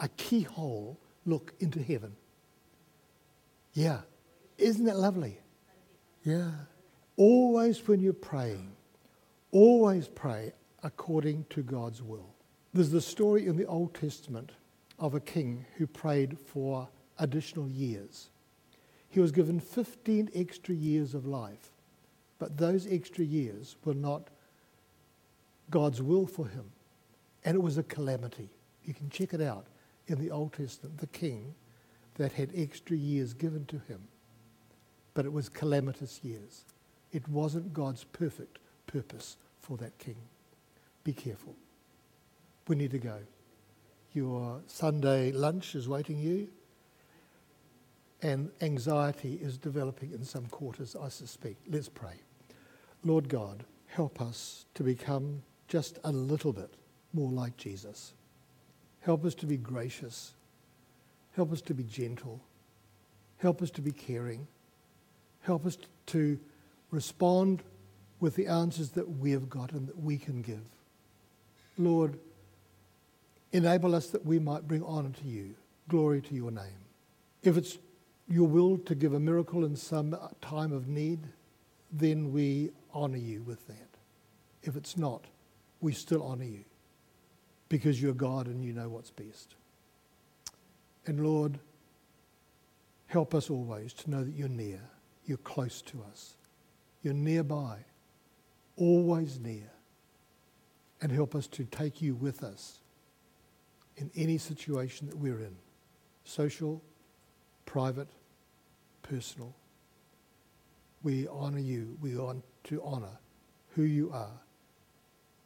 a 0.00 0.08
keyhole 0.08 0.98
look 1.24 1.54
into 1.60 1.82
heaven. 1.82 2.14
Yeah. 3.72 4.00
Isn't 4.58 4.86
that 4.86 4.96
lovely? 4.96 5.38
Yeah. 6.24 6.50
Always 7.16 7.86
when 7.86 8.00
you're 8.00 8.12
praying, 8.12 8.72
always 9.52 10.08
pray 10.08 10.52
according 10.82 11.46
to 11.50 11.62
God's 11.62 12.02
will. 12.02 12.34
There's 12.72 12.90
the 12.90 13.00
story 13.00 13.46
in 13.46 13.56
the 13.56 13.66
Old 13.66 13.94
Testament 13.94 14.52
of 14.98 15.14
a 15.14 15.20
king 15.20 15.64
who 15.76 15.86
prayed 15.86 16.38
for 16.38 16.88
additional 17.18 17.68
years. 17.68 18.28
He 19.16 19.20
was 19.20 19.32
given 19.32 19.60
15 19.60 20.28
extra 20.34 20.74
years 20.74 21.14
of 21.14 21.24
life, 21.24 21.70
but 22.38 22.58
those 22.58 22.86
extra 22.86 23.24
years 23.24 23.74
were 23.82 23.94
not 23.94 24.28
God's 25.70 26.02
will 26.02 26.26
for 26.26 26.46
him. 26.46 26.66
And 27.42 27.54
it 27.54 27.62
was 27.62 27.78
a 27.78 27.82
calamity. 27.82 28.50
You 28.84 28.92
can 28.92 29.08
check 29.08 29.32
it 29.32 29.40
out 29.40 29.68
in 30.06 30.20
the 30.20 30.30
Old 30.30 30.52
Testament, 30.52 30.98
the 30.98 31.06
king 31.06 31.54
that 32.16 32.32
had 32.32 32.50
extra 32.54 32.94
years 32.94 33.32
given 33.32 33.64
to 33.64 33.78
him. 33.88 34.02
But 35.14 35.24
it 35.24 35.32
was 35.32 35.48
calamitous 35.48 36.20
years. 36.22 36.66
It 37.10 37.26
wasn't 37.26 37.72
God's 37.72 38.04
perfect 38.04 38.58
purpose 38.86 39.38
for 39.62 39.78
that 39.78 39.96
king. 39.96 40.18
Be 41.04 41.14
careful. 41.14 41.54
We 42.68 42.76
need 42.76 42.90
to 42.90 42.98
go. 42.98 43.20
your 44.12 44.60
Sunday 44.66 45.32
lunch 45.32 45.74
is 45.74 45.88
waiting 45.88 46.18
you, 46.18 46.48
and 48.22 48.50
anxiety 48.60 49.38
is 49.42 49.58
developing 49.58 50.12
in 50.12 50.24
some 50.24 50.46
quarters, 50.46 50.96
I 51.00 51.08
suspect. 51.08 51.56
Let's 51.68 51.88
pray. 51.88 52.14
Lord 53.04 53.28
God, 53.28 53.64
help 53.86 54.20
us 54.20 54.64
to 54.74 54.82
become 54.82 55.42
just 55.68 55.98
a 56.04 56.10
little 56.10 56.52
bit 56.52 56.74
more 57.12 57.30
like 57.30 57.56
Jesus. 57.56 58.14
Help 59.00 59.24
us 59.24 59.34
to 59.36 59.46
be 59.46 59.56
gracious. 59.56 60.34
Help 61.34 61.52
us 61.52 61.60
to 61.62 61.74
be 61.74 61.84
gentle. 61.84 62.40
Help 63.38 63.62
us 63.62 63.70
to 63.72 63.80
be 63.80 63.92
caring. 63.92 64.46
Help 65.42 65.66
us 65.66 65.78
to 66.06 66.38
respond 66.90 67.62
with 68.18 68.34
the 68.34 68.46
answers 68.46 68.90
that 68.90 69.18
we 69.18 69.30
have 69.32 69.50
got 69.50 69.72
and 69.72 69.86
that 69.86 70.02
we 70.02 70.16
can 70.16 70.40
give. 70.40 70.64
Lord, 71.78 72.18
enable 73.52 73.94
us 73.94 74.08
that 74.08 74.24
we 74.24 74.38
might 74.38 74.66
bring 74.66 74.82
honour 74.82 75.10
to 75.10 75.28
you, 75.28 75.54
glory 75.88 76.22
to 76.22 76.34
your 76.34 76.50
name. 76.50 76.80
If 77.42 77.56
it's 77.56 77.78
your 78.28 78.48
will 78.48 78.78
to 78.78 78.94
give 78.94 79.12
a 79.12 79.20
miracle 79.20 79.64
in 79.64 79.76
some 79.76 80.16
time 80.40 80.72
of 80.72 80.88
need, 80.88 81.20
then 81.92 82.32
we 82.32 82.70
honour 82.94 83.18
you 83.18 83.42
with 83.42 83.66
that. 83.68 83.88
If 84.62 84.76
it's 84.76 84.96
not, 84.96 85.26
we 85.80 85.92
still 85.92 86.26
honour 86.26 86.44
you 86.44 86.64
because 87.68 88.00
you're 88.00 88.12
God 88.12 88.46
and 88.46 88.64
you 88.64 88.72
know 88.72 88.88
what's 88.88 89.10
best. 89.10 89.54
And 91.06 91.24
Lord, 91.24 91.58
help 93.06 93.34
us 93.34 93.50
always 93.50 93.92
to 93.94 94.10
know 94.10 94.24
that 94.24 94.34
you're 94.34 94.48
near, 94.48 94.80
you're 95.24 95.38
close 95.38 95.80
to 95.82 96.02
us, 96.10 96.36
you're 97.02 97.14
nearby, 97.14 97.78
always 98.76 99.38
near. 99.38 99.70
And 101.02 101.12
help 101.12 101.34
us 101.34 101.46
to 101.48 101.64
take 101.64 102.00
you 102.00 102.14
with 102.14 102.42
us 102.42 102.80
in 103.98 104.10
any 104.16 104.38
situation 104.38 105.06
that 105.08 105.16
we're 105.16 105.40
in 105.40 105.54
social, 106.24 106.82
private, 107.66 108.08
personal. 109.02 109.54
We 111.02 111.28
honour 111.28 111.58
you. 111.60 111.96
We 112.00 112.16
want 112.16 112.42
to 112.64 112.82
honour 112.82 113.18
who 113.74 113.82
you 113.82 114.10
are. 114.12 114.40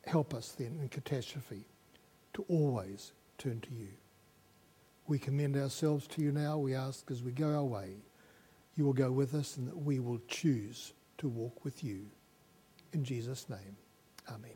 Help 0.06 0.32
us 0.32 0.54
then 0.56 0.78
in 0.80 0.88
catastrophe 0.88 1.64
to 2.34 2.44
always 2.48 3.12
turn 3.38 3.60
to 3.60 3.74
you. 3.74 3.88
We 5.06 5.18
commend 5.18 5.56
ourselves 5.56 6.06
to 6.08 6.22
you 6.22 6.30
now. 6.30 6.56
We 6.56 6.74
ask 6.74 7.10
as 7.10 7.22
we 7.22 7.32
go 7.32 7.52
our 7.54 7.64
way, 7.64 7.96
you 8.76 8.84
will 8.84 8.92
go 8.92 9.10
with 9.10 9.34
us 9.34 9.56
and 9.56 9.66
that 9.68 9.76
we 9.76 9.98
will 9.98 10.20
choose 10.28 10.92
to 11.18 11.28
walk 11.28 11.64
with 11.64 11.82
you. 11.82 12.06
In 12.92 13.04
Jesus' 13.04 13.48
name, 13.48 13.76
amen. 14.28 14.50